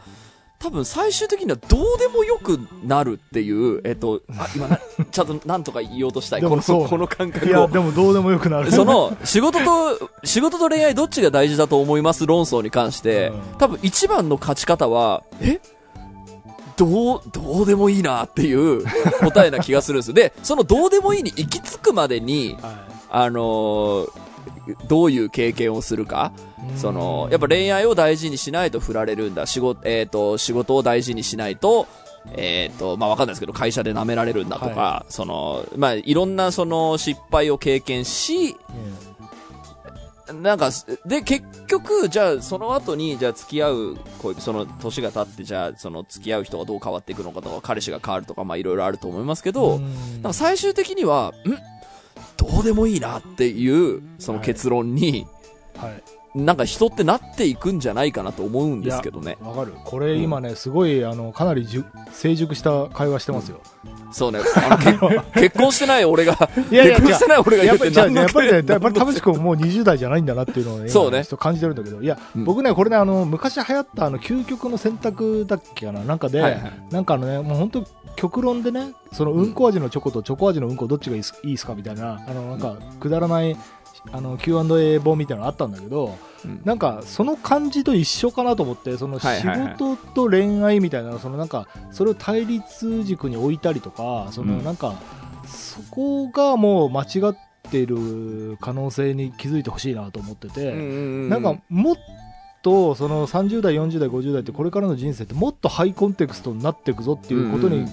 [0.65, 4.79] 多分最終的にはどうでもよくなるっていう、えっ、と、あ、今な、
[5.11, 6.41] ちゃんとなんとか言おうとしたい。
[6.41, 7.49] この、この感い覚を。
[7.51, 15.61] やでもどうでもよくなるその、仕事と、仕事と恋愛どっちが大事だと思います論争に関して、うん多分一番の勝ち方は、え？
[16.77, 18.83] どう、どうでもいいなっていう
[19.19, 20.13] 答えな気がするんですよ。
[20.15, 24.25] で、そのどうでもいいに行き着くまでに、はあのー
[24.87, 26.31] どういう経験をするか、
[26.75, 29.45] いその、やっぱ恋愛を大事にしないと振られるんだ。
[29.45, 31.87] 仕事、えっ、と、仕事を大事にしないと、
[32.33, 38.55] えっ、と、まあ、わかんないですけど、会社で舐められるんだとか、はその、まあ、いろんなその失敗を経験し、
[40.29, 40.41] うん。
[40.41, 40.71] なんか、
[41.05, 51.74] で、結局、じゃあ、その後に、じゃあ、付き合う、こうその、年が経って、じゃあ、その、付き合う人がどう変わっていくのかとか、彼氏が変わるとか、まあ、いろいろあると思いますけど、なんか最終的には、ん？
[52.51, 55.25] どうでもいいなっていう、その結論に、
[55.77, 56.03] はい。
[56.35, 59.37] なんか人ってなっていくんじゃないかなと思うんですけどね。
[59.41, 59.73] わかる。
[59.85, 63.61] これ今ね、すごい、あの、かなりじゅ成熟した会話してますよ。
[64.11, 64.39] そうね。
[64.55, 77.83] あの結 結婚してない俺が、いやいや結婚してない俺が言っやってぱり、じゃあ何のやっぱりね、やっぱり田淵君もう20代じゃないんだなっていうのをね、そうね感じてるんだけど、いや、うん僕ね、これね、あの、昔流行った、あの、究極の選択だっけかな、なんかで、はいはいなんかあのね、もう本当
[78.15, 79.53] 極論でね、その、うん。
[79.53, 83.55] こ味のチョコとチョコ味のうんこどっちがいいっすいいっすかみたいな、あの、なんか、くだらない、
[84.11, 86.61] あの、Q&A 本みたいなのあったんだけど、うん。
[86.63, 94.63] なんか、その感じと一緒かなと思って、その仕事と恋愛みたいな、そのなんか、それを対立軸に置いたりとか、そのうん。
[94.63, 94.95] なんか、
[95.47, 97.35] そこがもう間違っ
[97.69, 101.95] ている可能性に気づいてほしいなと思ってて、なんか、もっ
[102.65, 107.85] と、その30代、40代、50代ってこれからの人生ってもっとハイコンテクストになっていくぞっていうことに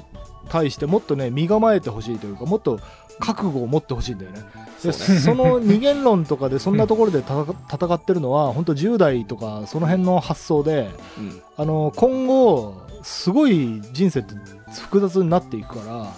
[0.48, 2.80] 対してもっとね、身構えてほしいというか、もっと
[3.18, 4.40] 覚悟を持ってほしいんだよね。
[4.82, 5.20] でそうね。
[5.20, 11.42] その二元論とかでそんなところで戦 戦ってるのは、本当10代とかその辺の発想で、うん。
[11.56, 14.34] あの、今後、すごい人生って
[14.80, 16.12] 複雑になっていくから、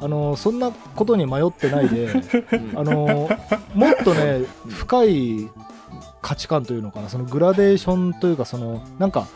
[0.00, 2.06] あの、そんなことに迷ってないで、
[2.52, 2.78] うん。
[2.78, 3.28] あの、
[3.74, 5.50] もっとね、深い
[6.22, 9.28] 価値観というのかな、そのグラデーションというか、その、なんか、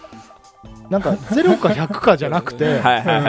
[0.91, 2.83] なんか0か100かじゃなくて、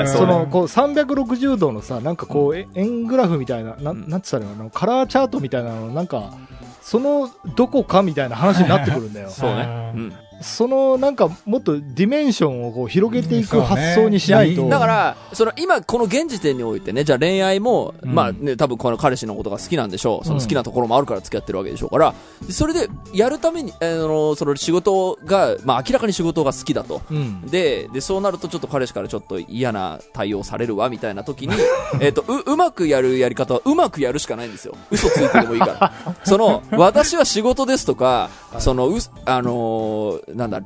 [0.07, 4.09] そのこう360度のさ、なんかこう、え円グラフみたいな、なうん。
[4.09, 6.33] なんつったらカラーチャートみたいなの、なんか、
[6.81, 9.29] そのどこかみたいな話になってくるんだよ。
[9.29, 9.93] そうね。
[9.95, 14.63] うんそのなんかもっとディメンションをこう広げていく発想にしないと。
[14.63, 20.25] うんだから、その今この現時点においてね、じゃあ恋愛も、うんまあね、多分この彼氏のことが好きなんでしょう。
[20.25, 22.13] その好きなところもあるから付き合ってるわけでしょうから、
[22.45, 27.01] でそれでやるために、あの、その仕事が、まあ明らかに仕事が好きだと。
[27.11, 27.41] うん。
[27.47, 31.55] で、で、そうなるとちょっと彼氏からちょっと嫌な対応されるわ、みたいな時に、
[31.99, 34.75] えっと、う、うまくやるやり方はうまくやるしかないんですよ。
[34.89, 36.15] 嘘ついてでもいいから。
[36.23, 38.29] その、私は仕事ですとか、
[38.59, 40.61] その、う、あのーなんだ、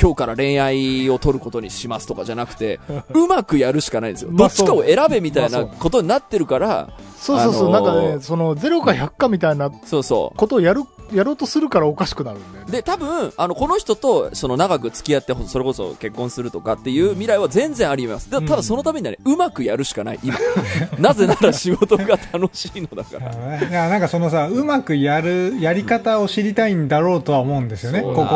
[0.00, 2.78] 今日から恋愛を取ることにしますとかじゃなくて、
[3.14, 4.30] うまくやるしかないんですよ。
[4.30, 10.38] まあどっちかを選べみたいなことになってるから、そうそうそう、あのーなんかね、その0か100かみたいなそうそう。
[10.38, 10.82] ことをやる、
[11.12, 12.72] やろうとするからおかしくなるんだよね。
[12.72, 18.30] で、多分、あの、この人と、その長く付き合って、それこそ結婚するとかっていう未来は全然あります。
[18.30, 20.36] でただそのためにはね、うまくやるしかない、今。
[20.98, 23.58] なぜなら仕事が楽しいのだから。
[23.68, 28.02] いやなんかそのさ、うまくやる、やり方を知りたいんだろうとは思うんですよね。
[28.02, 28.26] ここ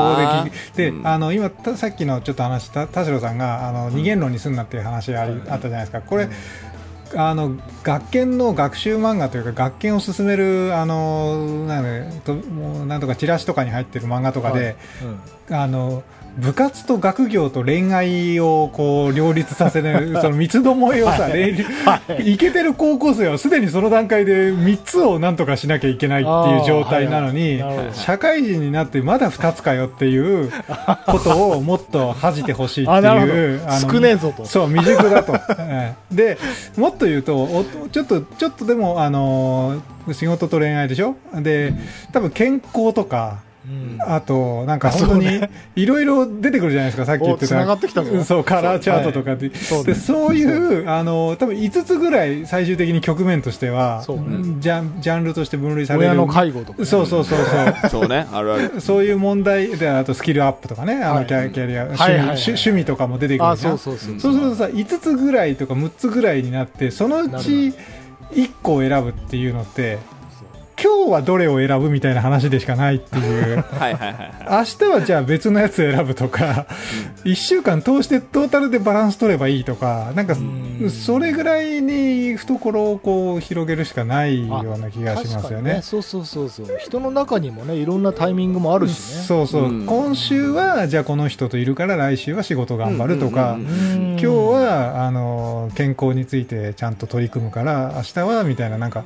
[0.76, 0.90] で。
[0.90, 6.00] で、うんあの、今、たさっきのちょっと話した、田代さんが、あの、二元論にすんなっていう話あり、あったじゃないですか。
[6.00, 6.28] これ、
[7.14, 14.76] あの、学研の学習漫画というか、学研を進める、あの、なんでともうなんとかチラシとかに入ってる漫画とかで、
[15.48, 15.56] うん。
[15.56, 16.02] あの、
[16.38, 30.50] 部活と学業と恋愛をこう両立させる、 その三つどもえをさ、恋いけてる高校生はすでにその段階で3つをなんとかしなきゃいけないっていう状態なのにはいはい社会人になってまだ2つかよっていう
[31.06, 33.58] ことをもっと恥じてほしいってあ、なるいう。
[33.58, 33.92] ほど。
[33.94, 34.44] 少ねえぞと。
[34.46, 35.34] そう、未熟だと。
[35.60, 36.38] ええで、
[36.76, 41.14] もっと言うと、おちょっと、ちょっとでも、あのー仕事と恋愛でしょ？
[41.32, 41.72] で、
[42.12, 43.51] 多分健康とか、うん
[44.00, 45.40] あと、なんか本当に、
[45.76, 47.78] いろいろ出てくるじゃないですか、さっき言ってお繋がた。
[47.78, 49.50] ってきたそう、カラーチャートとかで。
[49.50, 56.06] でそういう、あの、多分5つぐらい最終的に局面としては、ジャンジャンルとして分類される。
[56.06, 56.84] 親の介護とかね。
[56.84, 57.90] そうそうそうそう。
[58.02, 58.80] そうね、あるある。
[58.80, 64.20] そういう問題で、あとスキルアップとかね、あはいのキャキャリア、趣味はいはいはい趣趣味とかも出てくるあ、じゃんそうそうそう。
[64.20, 67.72] そうするとさ、5つぐらいとか6つぐらいになって、そのうち
[68.34, 69.98] 1個を選ぶっていうのって、
[70.82, 73.62] 今日はどれを選ぶみたいな話でしかないっていう。
[73.78, 74.32] はいはいはいはい。
[74.50, 76.66] 明日はじゃあ別のやつ選ぶとか、
[77.24, 85.82] 1週間通してトータルでバランス取ればいいとか、なんかん、それぐらいに懐をこう広げるしかないような気がしますよね確かにね。。
[85.82, 86.66] そうそうそうそう。
[86.80, 89.22] 人の中にもね、いろんなタイミングもあるしね。
[89.22, 99.04] そうそう、うん今週はじゃあこの人といるから来週は仕事頑張るとか、今日はあの健康についてちゃんと取り組むから明日はみたいななんか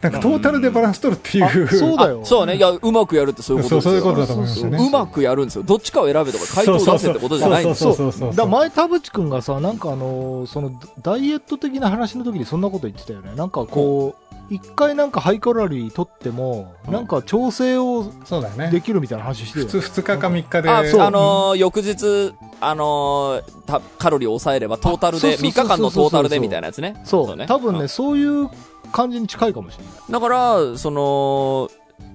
[0.00, 2.20] なんかトータルでバランス取るっていう、あそうだよ。
[2.22, 3.92] あそうね、いや、うまくやるってそういうことですよ。
[3.92, 4.86] そうそういうことだと思いますよね。
[4.86, 5.64] うまくやるんですよ。
[5.64, 7.94] どっちかを選べとか回答を出せってことじゃないんですよ。
[7.94, 10.70] そうそうそうそうだ前田淵君がさなんかあのーその
[11.02, 13.32] ダイエット的な話の時にそんなこと言ってたよね。
[13.34, 16.92] なんかこう一回なんかハイカロリー取ってもうん。
[16.92, 18.70] なんか調整をそうだよね。
[18.70, 20.70] できるみたいな話してる普よ通2日か3日で。
[20.70, 21.00] あ、そう。
[21.00, 25.66] あのー翌日、あのーたカロリーを抑えればトータルで、3あそうそうそうそう。
[25.66, 27.00] 日間のトータルでみたいなやつね。
[27.04, 27.36] そう。
[27.36, 27.46] ね。
[27.46, 27.88] 多分ねうん。
[27.88, 28.48] そういう
[28.92, 29.94] 感じに近いかもしれない。
[30.10, 31.70] だから、その、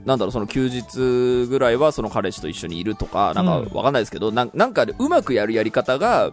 [0.05, 3.69] なんだろう、その休日ぐらいはその彼氏と一緒にいるとか、なんかうん。
[3.73, 6.31] わかんないですけど、なんなんかうまくやるやり方が、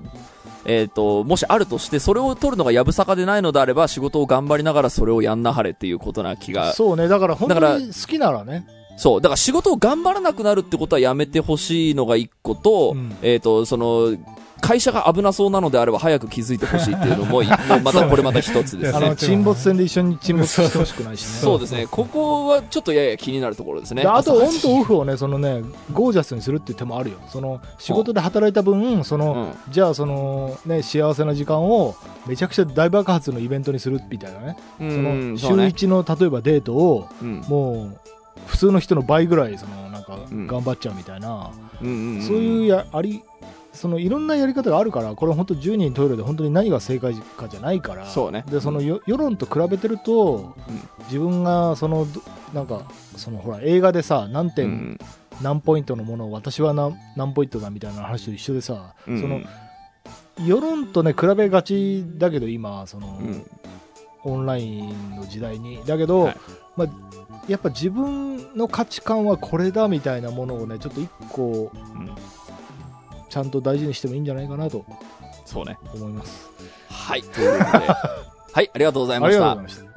[0.65, 6.73] えっ、と、もしあるとして、それを取るのがやぶさかでないのであれば、仕事を頑張りながらそれをやんなはれっていうことな気が。
[6.73, 8.67] そうね、だから本当に好きならね。
[8.97, 9.21] そう。
[9.21, 14.15] だから仕事を頑張らなくなるってことはやめてほしいのが一個と、うんえっ、と、その、
[14.61, 17.45] 会社が危なそうなのであれば早く気づいてほしいっていうのも、 もう
[17.83, 19.17] またこれまた一つですねあの、。
[19.17, 21.27] 沈没船で一緒に沈没してほしくないしね。
[21.27, 21.87] そうですね。
[21.91, 24.03] ここはちょっとやや気になるところですね。
[24.03, 27.17] であと、朝オンとオフをね、そのね、ゴージャスにするっていう手もあるよ。
[27.29, 31.95] その、仕事で働いた分、その、うんじゃあ、その、ね、幸せな時間を、
[32.27, 34.57] めちゃくちゃ大爆発のイベントにするみたいなね。
[34.81, 35.67] うその、ん、週そうね。
[35.67, 37.45] 1の、例えばデートを、うん。
[37.49, 37.99] もう、
[38.47, 41.51] 普通の人の倍ぐらい、その、なんかうん、頑張っちゃうみたいな、
[41.81, 43.23] そういうや、あり、
[43.73, 48.45] そのいろんなやり方があるから、これ本当10人トイレで本当に何が正解かじゃないから、そうね。
[48.51, 50.81] でそのよ世論と比べてると、うん。
[51.05, 52.21] 自分がそのど
[52.53, 52.83] なんか
[53.17, 54.99] そのほら映画でさ何点、うん。
[55.41, 59.21] 何ポイントのものを私は何何ポイントだみたいな話と一緒でさ、うん。
[59.21, 59.41] その
[60.45, 63.47] 世論とね比べがちだけど今その、うん。
[64.23, 65.83] オンラインの時代に。
[65.87, 66.37] だけど、はい。
[66.77, 66.89] まあ、
[67.49, 72.11] やっぱ自分の価値観はこれだみたいなものをねちょっと一個うん
[73.31, 74.85] ちゃんと大事にしてもいいんじゃないかなと
[75.47, 75.79] そうね。
[75.95, 76.51] 思います。
[76.89, 77.23] はい。
[77.23, 77.87] ということで。
[78.53, 79.83] はい、ありがとうございましたありがとうござい。
[79.83, 79.90] ました。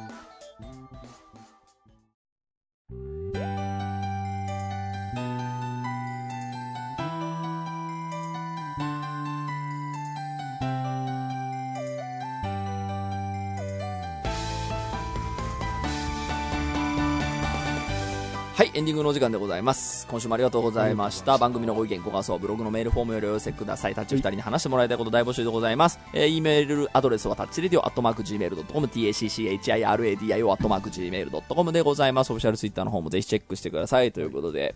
[19.04, 20.08] グのお時間でございます。
[20.08, 21.38] 今週もありがとうございました。
[21.38, 23.96] 番組のご意見、ご感想はブログのメールフォームよりお寄せください。
[23.96, 26.00] タッチ二人に話してもらいたいこと大募集でございます。
[26.14, 32.32] えー、e メールアドレスはタッチレディオアットマーク Gmail.com、tacchiradio アットマーク Gmail.com でございます。
[32.32, 34.12] オフィシャルツイッターの方もぜひチェックしてください。
[34.14, 34.76] ということで、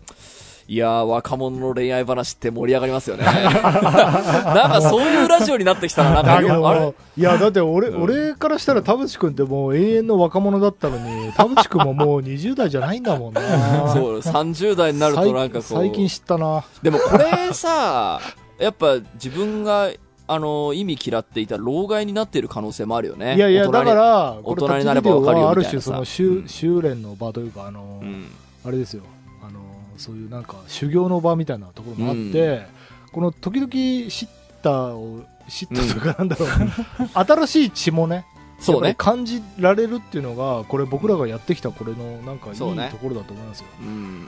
[0.70, 3.24] いやー、若者の恋愛話って盛り上がりますよね。
[3.24, 6.80] なんかそういうラジオになってきたら、なんかよ、あれ？
[6.80, 13.40] ど、いや、だって俺、うん俺からしたら田淵君ってもう永遠の若者だったのに、 田淵君ももう20代じゃないんだもんな。
[13.94, 15.72] そう、30代になるとなんかこう。
[15.74, 16.62] 最近知ったな。
[16.82, 18.20] でもこれさ、
[18.58, 19.88] やっぱ自分が、
[20.26, 23.36] あの、意味嫌っていた老害になっている可能性もあるよね。
[23.36, 28.26] いやいや、だから、こ大れ、人になればわかるよみたいなさある種、その修うん修練の場というか、あの、うん。
[28.66, 29.02] あれですよ、
[29.98, 32.66] そういうなんか修行の場みたいなところもあって、
[33.12, 34.28] この時々知っ
[34.62, 36.48] たを、知ったというか、なんだろう、
[37.14, 38.24] 新しい血もね、
[38.60, 43.66] そうね感じられるっていうのが、これ僕らがやってきたこれのなんかいいそうねところだと思いますよ。
[43.80, 44.26] うん。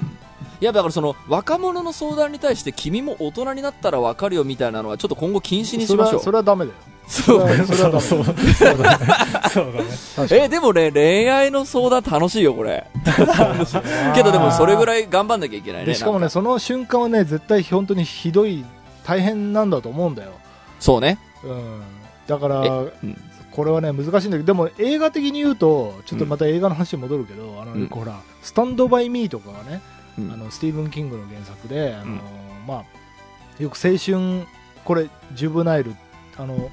[0.61, 6.21] いや、だからその、若者の相談に対して君も大人になったらわかるよみたいなのはちょっと今後禁止にしましょう。
[6.21, 6.79] それはそれはダメだよ。
[7.11, 7.49] そう。
[7.49, 9.07] れはそうそう そうだね。
[9.53, 9.73] そう
[10.17, 10.45] だね。
[10.45, 12.87] え、でもね、恋愛の相談楽しいよ、これ。
[14.15, 15.87] けどでもそれぐらい頑張んなきゃいけないね。
[15.87, 18.65] でしかもね、その瞬間はね、絶対本当にひどい、
[19.05, 20.31] 大変なんだと思うんだよ。
[20.79, 21.19] そうね。
[21.43, 21.83] うん。
[22.29, 23.17] だから、うん
[23.51, 29.81] これはね、難しいんだけど、でも映画的に言うと、ちょっとまた映画の話に戻るけど、あの、うんほら、スタンドバイミーとかがね、
[30.17, 32.21] うんあの、スティーブン・キングの原作で、あの、うん
[32.67, 34.47] まあ、よく青春、
[34.85, 35.97] これ、ジュブナイル、
[36.39, 36.71] あの、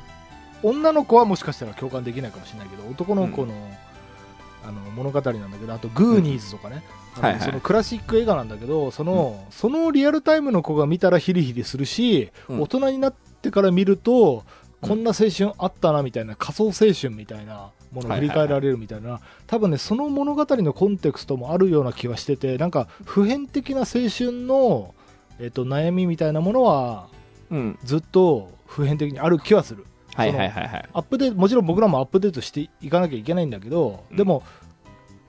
[0.64, 3.54] 女の子はもしかしたら共感できないかもしれないけど、男の子の、
[4.64, 6.84] あの物語なんだけど、あと、グーニーズとかね、
[7.22, 12.62] あのそのクラシック映画なんだけど、その、そのリアルタイムの子が見たらヒリヒリするし、うん。
[12.62, 24.94] 大人になってから見ると、うんこんな青春あったなみたいな、仮想青春みたいなものを振り返られるみたいな、多分ね、その物語のコンテクストもあるような気はしてて、なんか普遍的な青春の、
[25.40, 27.08] えっと悩みみたいなものは、
[27.50, 27.80] うん。
[27.84, 29.86] ずっと普遍的にある気はする。
[30.18, 30.90] はいはいはいはい。
[30.94, 34.44] アップデート、もちろん僕らもアップデートしていかなきゃいけないんだけど、うんでも、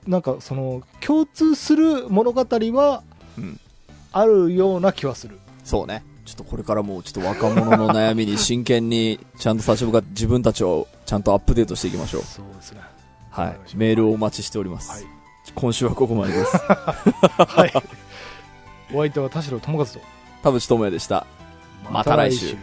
[0.07, 3.03] なんかその、共通する物語は
[3.37, 3.59] うん、
[4.11, 5.37] あるような気はする。
[5.63, 6.03] そうね。
[6.25, 12.21] ちょっとこれからもうちょっと若者の悩みに真剣にちゃんと立場が自分たちをちゃんとアップデートしていきましょう。
[12.23, 12.81] そうですね。
[13.31, 14.91] はいメールをお待ちしております。
[14.91, 15.19] はい
[15.55, 16.57] 今週はここまでです。
[16.57, 17.73] はい。
[18.93, 19.99] お相手は田代智和と、
[20.43, 21.25] 田淵智也でした。
[21.89, 22.55] また来週